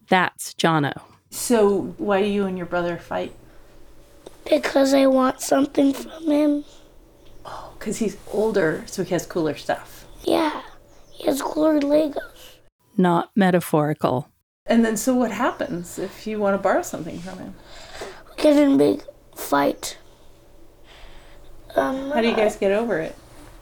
That's 0.08 0.54
Jono. 0.54 1.02
So, 1.28 1.94
why 1.98 2.22
do 2.22 2.28
you 2.28 2.46
and 2.46 2.56
your 2.56 2.66
brother 2.66 2.96
fight? 2.96 3.34
Because 4.48 4.94
I 4.94 5.04
want 5.04 5.42
something 5.42 5.92
from 5.92 6.24
him. 6.24 6.64
Because 7.80 7.96
he's 7.96 8.18
older, 8.30 8.84
so 8.86 9.02
he 9.02 9.10
has 9.14 9.24
cooler 9.24 9.56
stuff. 9.56 10.04
Yeah. 10.22 10.60
He 11.10 11.24
has 11.24 11.40
cooler 11.40 11.80
Legos. 11.80 12.58
Not 12.98 13.30
metaphorical. 13.34 14.28
And 14.66 14.84
then, 14.84 14.98
so 14.98 15.14
what 15.14 15.32
happens 15.32 15.98
if 15.98 16.26
you 16.26 16.38
want 16.38 16.54
to 16.54 16.62
borrow 16.62 16.82
something 16.82 17.18
from 17.18 17.38
him? 17.38 17.54
We 18.28 18.42
get 18.42 18.56
in 18.58 18.72
a 18.72 18.76
big 18.76 19.02
fight. 19.34 19.96
Um, 21.74 22.10
How 22.10 22.20
do 22.20 22.28
you 22.28 22.36
guys 22.36 22.56
get 22.56 22.70
over 22.70 22.98
it? 22.98 23.16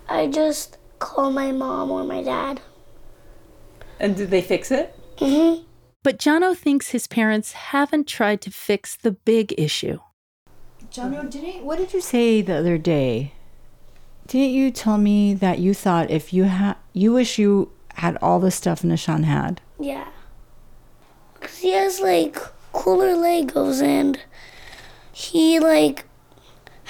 I 0.08 0.26
just 0.26 0.78
call 0.98 1.30
my 1.30 1.52
mom 1.52 1.92
or 1.92 2.02
my 2.02 2.22
dad. 2.22 2.60
And 4.00 4.16
did 4.16 4.30
they 4.30 4.42
fix 4.42 4.72
it? 4.72 4.94
hmm 5.18 5.62
But 6.02 6.18
Jono 6.18 6.56
thinks 6.56 6.88
his 6.90 7.06
parents 7.06 7.52
haven't 7.52 8.08
tried 8.08 8.40
to 8.42 8.50
fix 8.50 8.96
the 8.96 9.12
big 9.12 9.54
issue. 9.56 10.00
Jono, 10.90 11.30
didn't 11.30 11.64
what 11.64 11.78
did 11.78 11.92
you 11.92 12.00
say 12.00 12.42
the 12.42 12.54
other 12.54 12.78
day? 12.78 13.34
Didn't 14.28 14.50
you 14.50 14.70
tell 14.70 14.98
me 14.98 15.34
that 15.34 15.58
you 15.58 15.74
thought 15.74 16.10
if 16.10 16.32
you 16.32 16.44
had 16.44 16.76
you 16.92 17.12
wish 17.14 17.38
you 17.38 17.72
had 17.94 18.16
all 18.22 18.38
the 18.38 18.50
stuff 18.50 18.82
Nishan 18.82 19.24
had? 19.24 19.60
Yeah. 19.80 20.08
Because 21.34 21.58
he 21.58 21.72
has, 21.72 22.00
like, 22.00 22.36
cooler 22.72 23.14
Legos 23.14 23.82
and 23.82 24.20
he, 25.12 25.58
like, 25.58 26.04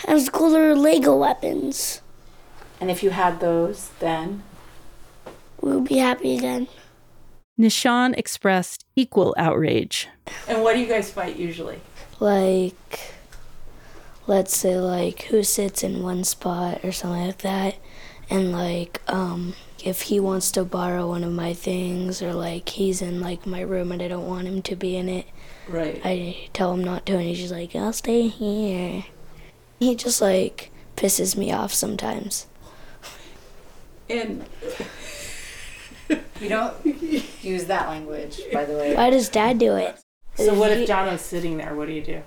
has 0.06 0.28
cooler 0.28 0.74
Lego 0.74 1.16
weapons. 1.16 2.02
And 2.80 2.90
if 2.90 3.02
you 3.02 3.10
had 3.10 3.40
those, 3.40 3.90
then? 4.00 4.42
We 5.60 5.72
would 5.72 5.84
be 5.84 5.98
happy 5.98 6.36
again. 6.36 6.68
Nishan 7.58 8.16
expressed 8.16 8.84
equal 8.96 9.34
outrage. 9.36 10.08
And 10.46 10.62
what 10.62 10.74
do 10.74 10.80
you 10.80 10.86
guys 10.86 11.10
fight 11.10 11.36
usually? 11.36 11.80
like 12.20 13.14
let's 14.28 14.56
say 14.56 14.76
like 14.78 15.22
who 15.22 15.42
sits 15.42 15.82
in 15.82 16.02
one 16.04 16.22
spot 16.22 16.84
or 16.84 16.92
something 16.92 17.26
like 17.26 17.38
that 17.38 17.74
and 18.30 18.52
like 18.52 19.00
um 19.08 19.54
if 19.84 20.02
he 20.02 20.20
wants 20.20 20.50
to 20.52 20.62
borrow 20.64 21.08
one 21.08 21.24
of 21.24 21.32
my 21.32 21.52
things 21.54 22.20
or 22.22 22.32
like 22.34 22.68
he's 22.68 23.00
in 23.02 23.20
like 23.20 23.46
my 23.46 23.60
room 23.60 23.90
and 23.90 24.00
I 24.02 24.06
don't 24.08 24.26
want 24.28 24.46
him 24.46 24.62
to 24.62 24.76
be 24.76 24.96
in 24.96 25.08
it 25.08 25.26
Right. 25.68 26.00
I 26.04 26.48
tell 26.52 26.72
him 26.74 26.84
not 26.84 27.04
to 27.06 27.14
and 27.14 27.22
he's 27.22 27.38
just 27.40 27.52
like 27.52 27.74
I'll 27.74 27.92
stay 27.92 28.28
here 28.28 29.04
he 29.80 29.94
just 29.96 30.20
like 30.20 30.70
pisses 30.96 31.36
me 31.36 31.50
off 31.52 31.72
sometimes 31.72 32.46
And 34.10 34.44
You 36.40 36.48
don't 36.48 36.86
use 37.42 37.64
that 37.66 37.88
language, 37.88 38.40
by 38.52 38.64
the 38.64 38.72
way. 38.74 38.94
why 38.94 39.10
does 39.10 39.28
dad 39.28 39.58
do 39.58 39.74
it 39.76 39.98
so 40.36 40.54
what 40.54 40.70
He- 40.72 40.82
if 40.82 40.88
Jono's 40.88 41.20
sitting 41.20 41.56
there? 41.56 41.74
What 41.74 41.88
do 41.88 41.92
you 41.94 42.02
do? 42.02 42.22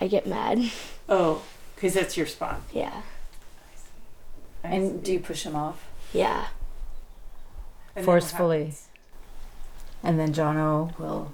I 0.00 0.06
get 0.08 0.26
mad 0.26 0.70
Oh, 1.08 1.42
because 1.74 1.94
that's 1.94 2.16
your 2.16 2.26
spot. 2.26 2.60
yeah 2.72 3.02
And 4.62 5.02
do 5.02 5.12
you 5.12 5.20
push 5.20 5.44
him 5.44 5.56
off? 5.56 5.84
yeah 6.12 6.46
And 7.96 8.04
then 8.04 8.06
what 8.06 8.22
Forcefully. 8.22 8.58
happens? 8.58 8.88
And 10.02 10.18
then 10.18 10.32
Jono 10.32 10.98
will 10.98 11.32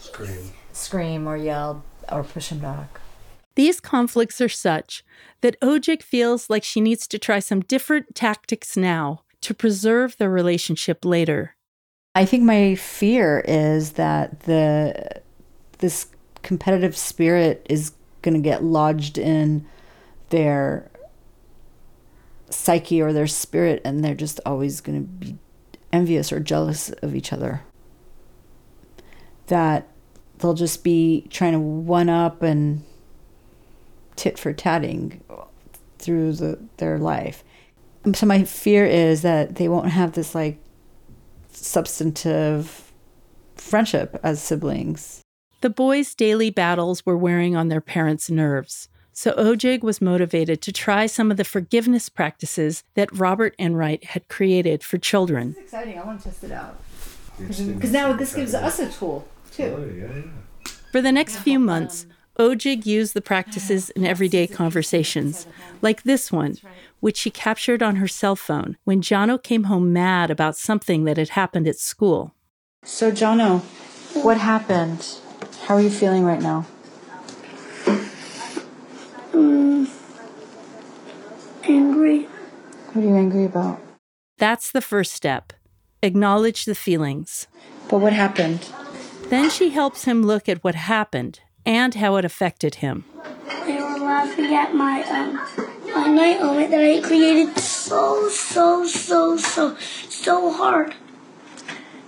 Scream. 0.00 0.50
scream 0.72 1.26
or 1.28 1.36
yell 1.36 1.84
or 2.10 2.24
push 2.24 2.48
him 2.48 2.58
back. 2.58 3.00
These 3.54 3.80
conflicts 3.80 4.40
are 4.40 4.48
such 4.48 5.04
that 5.42 5.60
Ojig 5.60 6.02
feels 6.02 6.48
like 6.50 6.64
she 6.64 6.80
needs 6.80 7.06
to 7.08 7.18
try 7.18 7.38
some 7.38 7.60
different 7.60 8.14
tactics 8.14 8.76
now 8.76 9.22
to 9.42 9.52
preserve 9.54 10.16
their 10.16 10.30
relationship 10.30 11.04
later. 11.04 11.54
I 12.14 12.24
think 12.24 12.42
my 12.44 12.74
fear 12.74 13.40
is 13.46 13.92
that 13.92 14.40
the 14.40 15.20
this 15.78 16.06
competitive 16.42 16.96
spirit 16.96 17.64
is 17.68 17.92
going 18.22 18.34
to 18.34 18.40
get 18.40 18.64
lodged 18.64 19.18
in 19.18 19.66
their 20.30 20.90
psyche 22.50 23.00
or 23.00 23.12
their 23.12 23.26
spirit 23.26 23.80
and 23.84 24.04
they're 24.04 24.14
just 24.14 24.40
always 24.46 24.80
going 24.80 25.02
to 25.02 25.08
be 25.08 25.38
envious 25.92 26.32
or 26.32 26.40
jealous 26.40 26.90
of 27.02 27.14
each 27.14 27.32
other. 27.32 27.62
That 29.48 29.88
they'll 30.38 30.54
just 30.54 30.82
be 30.82 31.26
trying 31.30 31.52
to 31.52 31.58
one 31.58 32.08
up 32.08 32.42
and 32.42 32.84
tit 34.16 34.38
for 34.38 34.52
tatting 34.52 35.22
through 35.98 36.32
the, 36.34 36.58
their 36.78 36.98
life. 36.98 37.44
So 38.14 38.26
my 38.26 38.44
fear 38.44 38.84
is 38.84 39.22
that 39.22 39.56
they 39.56 39.68
won't 39.68 39.90
have 39.90 40.12
this 40.12 40.34
like 40.34 40.58
substantive 41.52 42.92
friendship 43.54 44.18
as 44.22 44.42
siblings. 44.42 45.21
The 45.62 45.70
boys' 45.70 46.16
daily 46.16 46.50
battles 46.50 47.06
were 47.06 47.16
wearing 47.16 47.54
on 47.54 47.68
their 47.68 47.80
parents' 47.80 48.28
nerves. 48.28 48.88
So 49.12 49.30
Ojig 49.34 49.82
was 49.82 50.00
motivated 50.00 50.60
to 50.62 50.72
try 50.72 51.06
some 51.06 51.30
of 51.30 51.36
the 51.36 51.44
forgiveness 51.44 52.08
practices 52.08 52.82
that 52.94 53.16
Robert 53.16 53.54
Enright 53.60 54.02
had 54.06 54.26
created 54.26 54.82
for 54.82 54.98
children. 54.98 55.54
exciting. 55.56 56.00
I 56.00 56.04
want 56.04 56.20
to 56.22 56.30
test 56.30 56.42
it 56.42 56.50
out. 56.50 56.82
Because 57.38 57.92
now 57.92 58.12
this 58.12 58.34
gives 58.34 58.54
us 58.54 58.80
a 58.80 58.90
tool 58.90 59.28
too. 59.52 60.32
For 60.90 61.00
the 61.00 61.12
next 61.12 61.36
few 61.36 61.60
months, 61.60 62.06
Ojig 62.40 62.84
used 62.84 63.14
the 63.14 63.20
practices 63.20 63.90
in 63.90 64.04
everyday 64.04 64.48
conversations, 64.48 65.46
like 65.80 66.02
this 66.02 66.32
one, 66.32 66.56
which 66.98 67.18
she 67.18 67.30
captured 67.30 67.84
on 67.84 67.96
her 67.96 68.08
cell 68.08 68.34
phone 68.34 68.78
when 68.82 69.00
Jono 69.00 69.40
came 69.40 69.64
home 69.64 69.92
mad 69.92 70.28
about 70.28 70.56
something 70.56 71.04
that 71.04 71.18
had 71.18 71.30
happened 71.30 71.68
at 71.68 71.78
school. 71.78 72.34
So 72.84 73.12
Jono, 73.12 73.60
what 74.24 74.38
happened? 74.38 75.06
How 75.66 75.76
are 75.76 75.80
you 75.80 75.90
feeling 75.90 76.24
right 76.24 76.42
now? 76.42 76.66
Um, 79.32 79.88
Angry. 81.64 82.24
What 82.92 83.04
are 83.04 83.08
you 83.08 83.16
angry 83.16 83.44
about? 83.44 83.80
That's 84.38 84.70
the 84.70 84.80
first 84.82 85.12
step. 85.12 85.52
Acknowledge 86.02 86.64
the 86.64 86.74
feelings. 86.74 87.46
But 87.88 87.98
what 87.98 88.12
happened? 88.12 88.68
Then 89.28 89.48
she 89.50 89.70
helps 89.70 90.04
him 90.04 90.22
look 90.22 90.48
at 90.48 90.62
what 90.64 90.74
happened 90.74 91.40
and 91.64 91.94
how 91.94 92.16
it 92.16 92.24
affected 92.24 92.76
him. 92.76 93.04
They 93.64 93.76
were 93.76 93.98
laughing 93.98 94.52
at 94.54 94.74
my 94.74 95.02
um 95.04 95.40
my 95.94 96.06
night 96.08 96.40
omelet 96.40 96.70
that 96.70 96.82
I 96.82 97.00
created. 97.00 97.56
so, 97.58 98.28
so, 98.28 98.86
so, 98.86 99.36
so, 99.36 99.76
so 100.08 100.52
hard. 100.52 100.94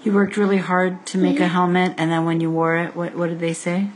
You 0.04 0.12
worked 0.12 0.36
really 0.36 0.58
hard 0.58 1.06
to 1.06 1.18
make 1.18 1.40
a 1.40 1.48
helmet, 1.48 1.94
and 1.96 2.10
then 2.12 2.26
when 2.26 2.38
you 2.38 2.50
wore 2.50 2.76
it, 2.76 2.94
what, 2.94 3.16
what 3.16 3.30
did 3.30 3.40
they 3.40 3.54
say? 3.54 3.88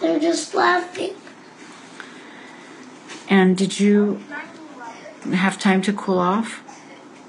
They're 0.00 0.18
just 0.18 0.54
laughing. 0.54 1.14
And 3.28 3.56
did 3.56 3.78
you 3.78 4.20
have 5.32 5.56
time 5.56 5.82
to 5.82 5.92
cool 5.92 6.18
off 6.18 6.64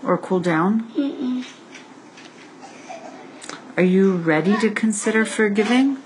or 0.04 0.18
cool 0.18 0.40
down? 0.40 0.90
Mm-mm. 0.94 1.46
Are 3.78 3.84
you 3.84 4.16
ready 4.16 4.58
to 4.58 4.72
consider 4.72 5.24
forgiving? 5.24 5.98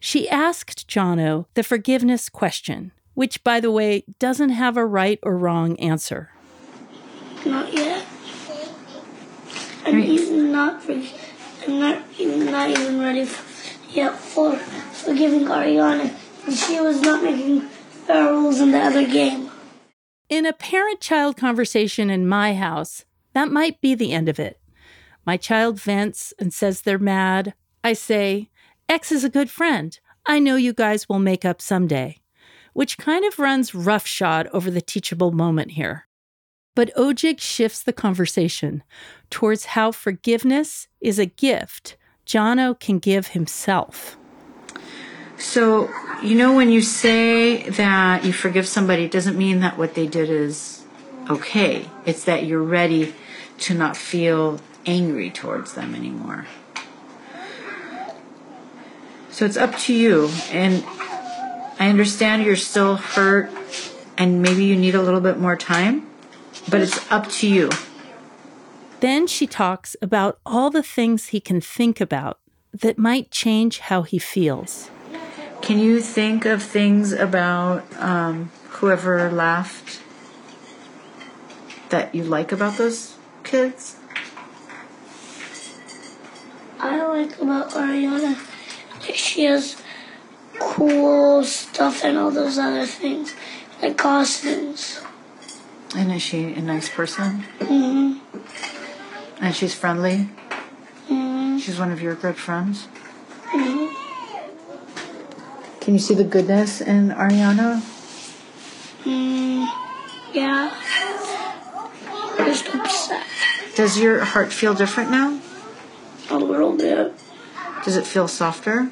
She 0.00 0.28
asked 0.28 0.88
Jono 0.88 1.46
the 1.54 1.62
forgiveness 1.62 2.28
question, 2.28 2.90
which, 3.14 3.44
by 3.44 3.60
the 3.60 3.70
way, 3.70 4.04
doesn't 4.18 4.50
have 4.50 4.76
a 4.76 4.84
right 4.84 5.20
or 5.22 5.36
wrong 5.36 5.78
answer. 5.78 6.30
Not 7.46 7.72
yet. 7.72 8.04
I'm 9.86 9.98
even 10.00 10.50
not 10.50 10.82
for, 10.82 10.92
I'm 10.92 11.78
not 11.78 12.02
even 12.18 12.46
not 12.46 12.70
even 12.70 13.00
ready 13.00 13.24
for, 13.24 13.90
yet 13.90 14.16
for 14.16 14.56
forgiving 14.56 15.46
Ariana. 15.46 16.14
And 16.46 16.54
she 16.54 16.80
was 16.80 17.00
not 17.00 17.22
making 17.22 17.60
fair 17.60 18.32
rules 18.32 18.60
in 18.60 18.72
the 18.72 18.78
other 18.78 19.06
game. 19.06 19.50
In 20.28 20.46
a 20.46 20.52
parent 20.52 21.00
child 21.00 21.36
conversation 21.36 22.10
in 22.10 22.26
my 22.26 22.54
house, 22.54 23.04
that 23.34 23.50
might 23.50 23.80
be 23.80 23.94
the 23.94 24.12
end 24.12 24.28
of 24.28 24.40
it. 24.40 24.58
My 25.26 25.36
child 25.36 25.80
vents 25.80 26.32
and 26.38 26.52
says 26.52 26.80
they're 26.80 26.98
mad. 26.98 27.54
I 27.82 27.92
say, 27.92 28.50
X 28.88 29.12
is 29.12 29.24
a 29.24 29.30
good 29.30 29.50
friend. 29.50 29.98
I 30.26 30.38
know 30.38 30.56
you 30.56 30.72
guys 30.72 31.08
will 31.08 31.18
make 31.18 31.44
up 31.44 31.60
someday, 31.60 32.20
which 32.72 32.96
kind 32.98 33.24
of 33.24 33.38
runs 33.38 33.74
roughshod 33.74 34.48
over 34.52 34.70
the 34.70 34.80
teachable 34.80 35.32
moment 35.32 35.72
here. 35.72 36.06
But 36.74 36.94
Ojig 36.96 37.40
shifts 37.40 37.82
the 37.82 37.92
conversation 37.92 38.82
towards 39.30 39.66
how 39.66 39.92
forgiveness 39.92 40.88
is 41.00 41.18
a 41.18 41.26
gift 41.26 41.96
Jono 42.26 42.78
can 42.78 42.98
give 42.98 43.28
himself. 43.28 44.16
So, 45.36 45.90
you 46.22 46.34
know, 46.36 46.54
when 46.54 46.70
you 46.70 46.80
say 46.80 47.68
that 47.70 48.24
you 48.24 48.32
forgive 48.32 48.66
somebody, 48.66 49.04
it 49.04 49.10
doesn't 49.10 49.36
mean 49.36 49.60
that 49.60 49.76
what 49.76 49.94
they 49.94 50.06
did 50.06 50.30
is 50.30 50.84
okay. 51.28 51.88
It's 52.06 52.24
that 52.24 52.46
you're 52.46 52.62
ready 52.62 53.14
to 53.58 53.74
not 53.74 53.96
feel 53.96 54.60
angry 54.86 55.30
towards 55.30 55.74
them 55.74 55.94
anymore. 55.94 56.46
So 59.30 59.44
it's 59.44 59.56
up 59.56 59.76
to 59.80 59.92
you. 59.92 60.30
And 60.50 60.84
I 61.78 61.88
understand 61.88 62.44
you're 62.44 62.56
still 62.56 62.96
hurt 62.96 63.50
and 64.16 64.42
maybe 64.42 64.64
you 64.64 64.76
need 64.76 64.94
a 64.94 65.02
little 65.02 65.20
bit 65.20 65.38
more 65.38 65.56
time, 65.56 66.06
but 66.68 66.80
it's 66.80 67.10
up 67.10 67.28
to 67.28 67.48
you. 67.48 67.70
Then 69.00 69.26
she 69.26 69.46
talks 69.46 69.96
about 70.00 70.38
all 70.46 70.70
the 70.70 70.82
things 70.82 71.28
he 71.28 71.40
can 71.40 71.60
think 71.60 72.00
about 72.00 72.38
that 72.72 72.98
might 72.98 73.30
change 73.30 73.78
how 73.78 74.02
he 74.02 74.18
feels. 74.18 74.90
Can 75.62 75.78
you 75.78 76.00
think 76.00 76.44
of 76.44 76.62
things 76.62 77.12
about 77.12 77.84
um, 77.98 78.50
whoever 78.70 79.30
laughed 79.30 80.00
that 81.90 82.14
you 82.14 82.24
like 82.24 82.52
about 82.52 82.76
those 82.76 83.14
kids? 83.44 83.96
I 86.80 87.02
like 87.06 87.40
about 87.40 87.70
Ariana 87.70 88.38
that 89.06 89.16
she 89.16 89.44
has 89.44 89.76
cool 90.58 91.44
stuff 91.44 92.04
and 92.04 92.18
all 92.18 92.30
those 92.30 92.58
other 92.58 92.86
things, 92.86 93.34
like 93.80 93.96
costumes. 93.96 95.00
And 95.96 96.12
is 96.12 96.22
she 96.22 96.52
a 96.54 96.60
nice 96.60 96.88
person? 96.88 97.40
hmm 97.60 98.18
And 99.40 99.54
she's 99.54 99.74
friendly? 99.74 100.28
hmm 101.08 101.58
She's 101.58 101.78
one 101.78 101.92
of 101.92 102.02
your 102.02 102.14
good 102.14 102.36
friends? 102.36 102.88
hmm 103.46 103.86
Can 105.80 105.94
you 105.94 106.00
see 106.00 106.14
the 106.14 106.24
goodness 106.24 106.80
in 106.80 107.10
Ariana? 107.10 107.80
Mm, 109.04 109.66
yeah. 110.32 110.72
Just 112.38 112.74
upset 112.74 113.22
Does 113.76 113.98
your 113.98 114.24
heart 114.24 114.52
feel 114.52 114.74
different 114.74 115.10
now? 115.10 115.40
a 116.30 116.38
little 116.38 116.72
bit. 116.76 117.12
Does 117.84 117.96
it 117.96 118.06
feel 118.06 118.26
softer? 118.26 118.90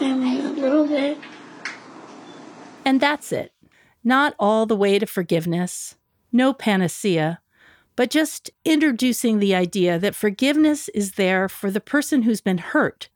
I 0.00 0.12
mean, 0.14 0.40
a 0.46 0.50
little 0.52 0.86
bit. 0.88 1.18
And 2.84 2.98
that's 2.98 3.30
it. 3.30 3.52
Not 4.02 4.34
all 4.38 4.64
the 4.64 4.74
way 4.74 4.98
to 4.98 5.06
forgiveness, 5.06 5.96
no 6.32 6.52
panacea, 6.52 7.40
but 7.96 8.10
just 8.10 8.50
introducing 8.64 9.38
the 9.38 9.54
idea 9.54 9.98
that 9.98 10.14
forgiveness 10.14 10.88
is 10.90 11.12
there 11.12 11.48
for 11.48 11.70
the 11.70 11.80
person 11.80 12.22
who's 12.22 12.40
been 12.40 12.58
hurt, 12.58 13.08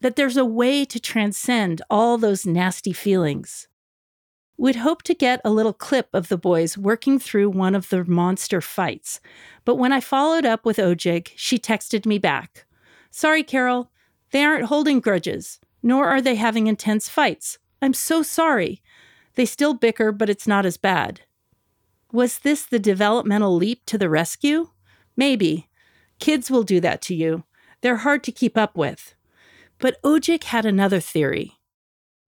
that 0.00 0.16
there's 0.16 0.36
a 0.36 0.44
way 0.44 0.84
to 0.84 0.98
transcend 0.98 1.82
all 1.88 2.18
those 2.18 2.44
nasty 2.44 2.92
feelings. 2.92 3.68
We'd 4.56 4.76
hope 4.76 5.02
to 5.04 5.14
get 5.14 5.40
a 5.44 5.50
little 5.50 5.72
clip 5.72 6.08
of 6.12 6.28
the 6.28 6.38
boys 6.38 6.78
working 6.78 7.18
through 7.18 7.50
one 7.50 7.74
of 7.74 7.88
the 7.88 8.04
monster 8.04 8.60
fights, 8.60 9.20
but 9.64 9.76
when 9.76 9.92
I 9.92 10.00
followed 10.00 10.46
up 10.46 10.64
with 10.64 10.76
Ojig, 10.76 11.30
she 11.36 11.58
texted 11.58 12.06
me 12.06 12.18
back 12.18 12.66
Sorry, 13.10 13.44
Carol, 13.44 13.90
they 14.32 14.42
aren't 14.42 14.64
holding 14.66 14.98
grudges, 14.98 15.60
nor 15.82 16.06
are 16.08 16.20
they 16.20 16.34
having 16.34 16.66
intense 16.66 17.08
fights. 17.08 17.58
I'm 17.80 17.94
so 17.94 18.22
sorry. 18.24 18.82
They 19.36 19.44
still 19.44 19.74
bicker, 19.74 20.10
but 20.10 20.28
it's 20.28 20.48
not 20.48 20.66
as 20.66 20.76
bad. 20.76 21.20
Was 22.14 22.38
this 22.38 22.64
the 22.64 22.78
developmental 22.78 23.56
leap 23.56 23.84
to 23.86 23.98
the 23.98 24.08
rescue? 24.08 24.68
Maybe. 25.16 25.68
Kids 26.20 26.48
will 26.48 26.62
do 26.62 26.78
that 26.78 27.02
to 27.02 27.14
you. 27.14 27.42
They're 27.80 28.06
hard 28.06 28.22
to 28.22 28.30
keep 28.30 28.56
up 28.56 28.76
with. 28.76 29.16
But 29.78 30.00
Ojig 30.02 30.44
had 30.44 30.64
another 30.64 31.00
theory. 31.00 31.54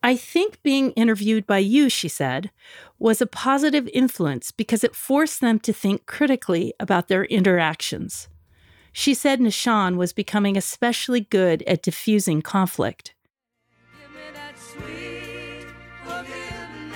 I 0.03 0.17
think 0.17 0.61
being 0.65 0.91
interviewed 0.95 1.47
by 1.47 1.59
you, 1.59 1.89
she 1.89 2.09
said, 2.09 2.51
was 2.99 3.23
a 3.23 3.29
positive 3.29 3.89
influence 3.95 4.51
because 4.51 4.83
it 4.83 4.97
forced 4.97 5.41
them 5.41 5.61
to 5.61 5.73
think 5.73 6.07
critically 6.07 6.75
about 6.81 7.07
their 7.07 7.25
interactions. 7.27 8.27
She 8.93 9.15
said 9.15 9.39
Nishan 9.39 9.95
was 9.95 10.13
becoming 10.13 10.57
especially 10.57 11.21
good 11.21 11.63
at 11.63 11.85
diffusing 11.85 12.43
conflict. 12.43 13.15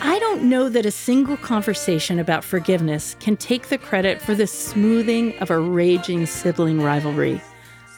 I 0.02 0.18
don't 0.18 0.48
know 0.48 0.70
that 0.70 0.86
a 0.86 0.90
single 0.90 1.36
conversation 1.36 2.18
about 2.18 2.42
forgiveness 2.42 3.16
can 3.20 3.36
take 3.36 3.68
the 3.68 3.76
credit 3.76 4.22
for 4.22 4.34
the 4.34 4.46
smoothing 4.46 5.36
of 5.40 5.50
a 5.50 5.58
raging 5.58 6.24
sibling 6.24 6.80
rivalry. 6.80 7.42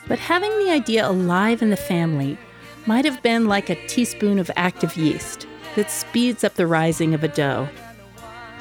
But 0.09 0.19
having 0.19 0.51
the 0.59 0.71
idea 0.71 1.09
alive 1.09 1.63
in 1.63 1.71
the 1.71 1.77
family 1.77 2.39
might 2.87 3.05
have 3.05 3.23
been 3.23 3.47
like 3.47 3.71
a 3.71 3.87
teaspoon 3.87 4.41
of 4.41 4.51
active 4.57 4.97
yeast 4.97 5.47
that 5.77 5.93
speeds 5.93 6.43
up 6.43 6.55
the 6.55 6.67
rising 6.67 7.15
of 7.15 7.23
a 7.23 7.29
dough, 7.29 7.69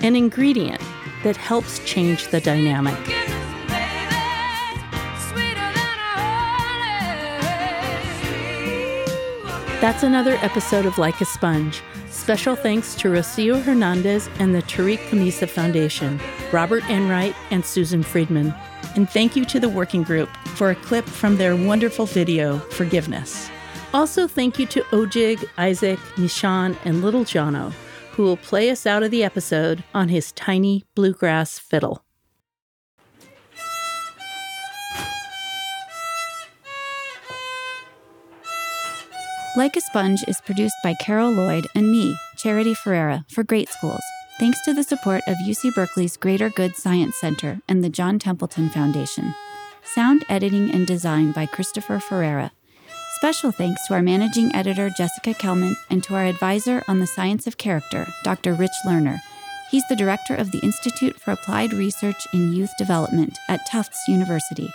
an 0.02 0.16
ingredient 0.16 0.82
that 1.24 1.36
helps 1.36 1.80
change 1.80 2.28
the 2.28 2.42
dynamic. 2.42 3.00
That's 9.82 10.04
another 10.04 10.36
episode 10.44 10.86
of 10.86 11.00
Like 11.00 11.20
a 11.22 11.26
Sponge. 11.26 11.82
Special 12.22 12.56
thanks 12.56 12.94
to 12.98 13.08
Rocio 13.08 13.60
Hernandez 13.64 14.30
and 14.38 14.54
the 14.54 14.62
Tariq 14.62 15.00
Khamisa 15.10 15.50
Foundation, 15.50 16.20
Robert 16.52 16.84
Enright, 16.88 17.36
and 17.50 17.66
Susan 17.66 18.04
Friedman. 18.04 18.54
And 18.96 19.10
thank 19.10 19.36
you 19.36 19.44
to 19.46 19.60
the 19.60 19.68
working 19.68 20.04
group 20.04 20.30
for 20.50 20.70
a 20.70 20.76
clip 20.76 21.04
from 21.06 21.38
their 21.38 21.56
wonderful 21.56 22.06
video, 22.06 22.60
Forgiveness. 22.60 23.50
Also, 23.92 24.28
thank 24.28 24.60
you 24.60 24.68
to 24.68 24.84
Ojig, 24.92 25.44
Isaac, 25.58 25.98
Nishan, 26.16 26.78
and 26.86 27.02
Little 27.02 27.26
Jono, 27.26 27.74
who 28.12 28.22
will 28.22 28.38
play 28.38 28.70
us 28.70 28.86
out 28.86 29.02
of 29.02 29.10
the 29.10 29.24
episode 29.24 29.84
on 29.96 30.10
his 30.10 30.32
tiny 30.34 30.86
bluegrass 30.94 31.58
fiddle. 31.58 32.06
Like 39.58 39.76
a 39.76 39.82
Sponge 39.82 40.24
is 40.30 40.40
produced 40.40 40.78
by 40.82 40.94
Carol 40.94 41.30
Lloyd 41.30 41.68
and 41.76 41.92
me, 41.92 42.16
Charity 42.38 42.74
Ferreira, 42.74 43.26
for 43.28 43.44
Great 43.44 43.68
Schools, 43.68 44.00
thanks 44.40 44.62
to 44.64 44.74
the 44.74 44.82
support 44.82 45.24
of 45.28 45.36
UC 45.46 45.76
Berkeley's 45.76 46.16
Greater 46.16 46.50
Good 46.50 46.78
Science 46.78 47.20
Center 47.20 47.60
and 47.68 47.84
the 47.84 47.90
John 47.90 48.18
Templeton 48.18 48.70
Foundation. 48.70 49.36
Sound 49.84 50.24
editing 50.30 50.72
and 50.72 50.88
design 50.88 51.34
by 51.34 51.46
Christopher 51.46 52.00
Ferreira. 52.00 52.54
Special 53.18 53.52
thanks 53.52 53.86
to 53.88 53.94
our 53.94 54.02
managing 54.02 54.56
editor, 54.56 54.90
Jessica 54.90 55.34
Kelman, 55.34 55.76
and 55.90 56.02
to 56.06 56.16
our 56.16 56.26
advisor 56.26 56.82
on 56.88 57.00
the 57.00 57.08
science 57.08 57.46
of 57.46 57.58
character, 57.58 58.08
Dr. 58.24 58.54
Rich 58.54 58.72
Lerner. 58.86 59.20
He's 59.70 59.88
the 59.90 59.98
director 59.98 60.34
of 60.34 60.52
the 60.52 60.60
Institute 60.60 61.20
for 61.20 61.32
Applied 61.32 61.74
Research 61.74 62.26
in 62.34 62.54
Youth 62.54 62.72
Development 62.78 63.38
at 63.50 63.70
Tufts 63.70 64.08
University. 64.08 64.72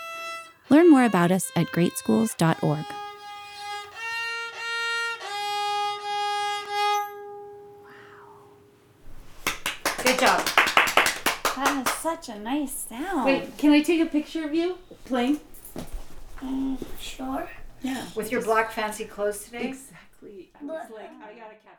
Learn 0.69 0.91
more 0.91 1.03
about 1.03 1.31
us 1.31 1.51
at 1.55 1.65
greatschools.org. 1.67 2.85
Good 10.17 10.25
job. 10.25 10.45
That 11.55 11.83
is 11.85 11.93
so 11.93 12.07
such 12.09 12.29
a 12.29 12.39
nice 12.39 12.71
sound. 12.71 13.25
Wait, 13.25 13.55
can 13.57 13.71
I 13.71 13.81
take 13.81 14.01
a 14.01 14.05
picture 14.07 14.45
of 14.45 14.55
you 14.55 14.79
playing? 15.05 15.39
Mm, 16.41 16.77
sure. 16.99 17.47
Yeah. 17.83 18.03
With 18.15 18.31
your 18.31 18.41
black 18.41 18.71
fancy 18.71 19.05
clothes 19.05 19.45
today? 19.45 19.67
Exactly. 19.67 20.49
I 20.59 20.65
was 20.65 20.89
like, 20.91 21.11
I 21.21 21.33
gotta 21.33 21.55
capture 21.55 21.67
the. 21.69 21.76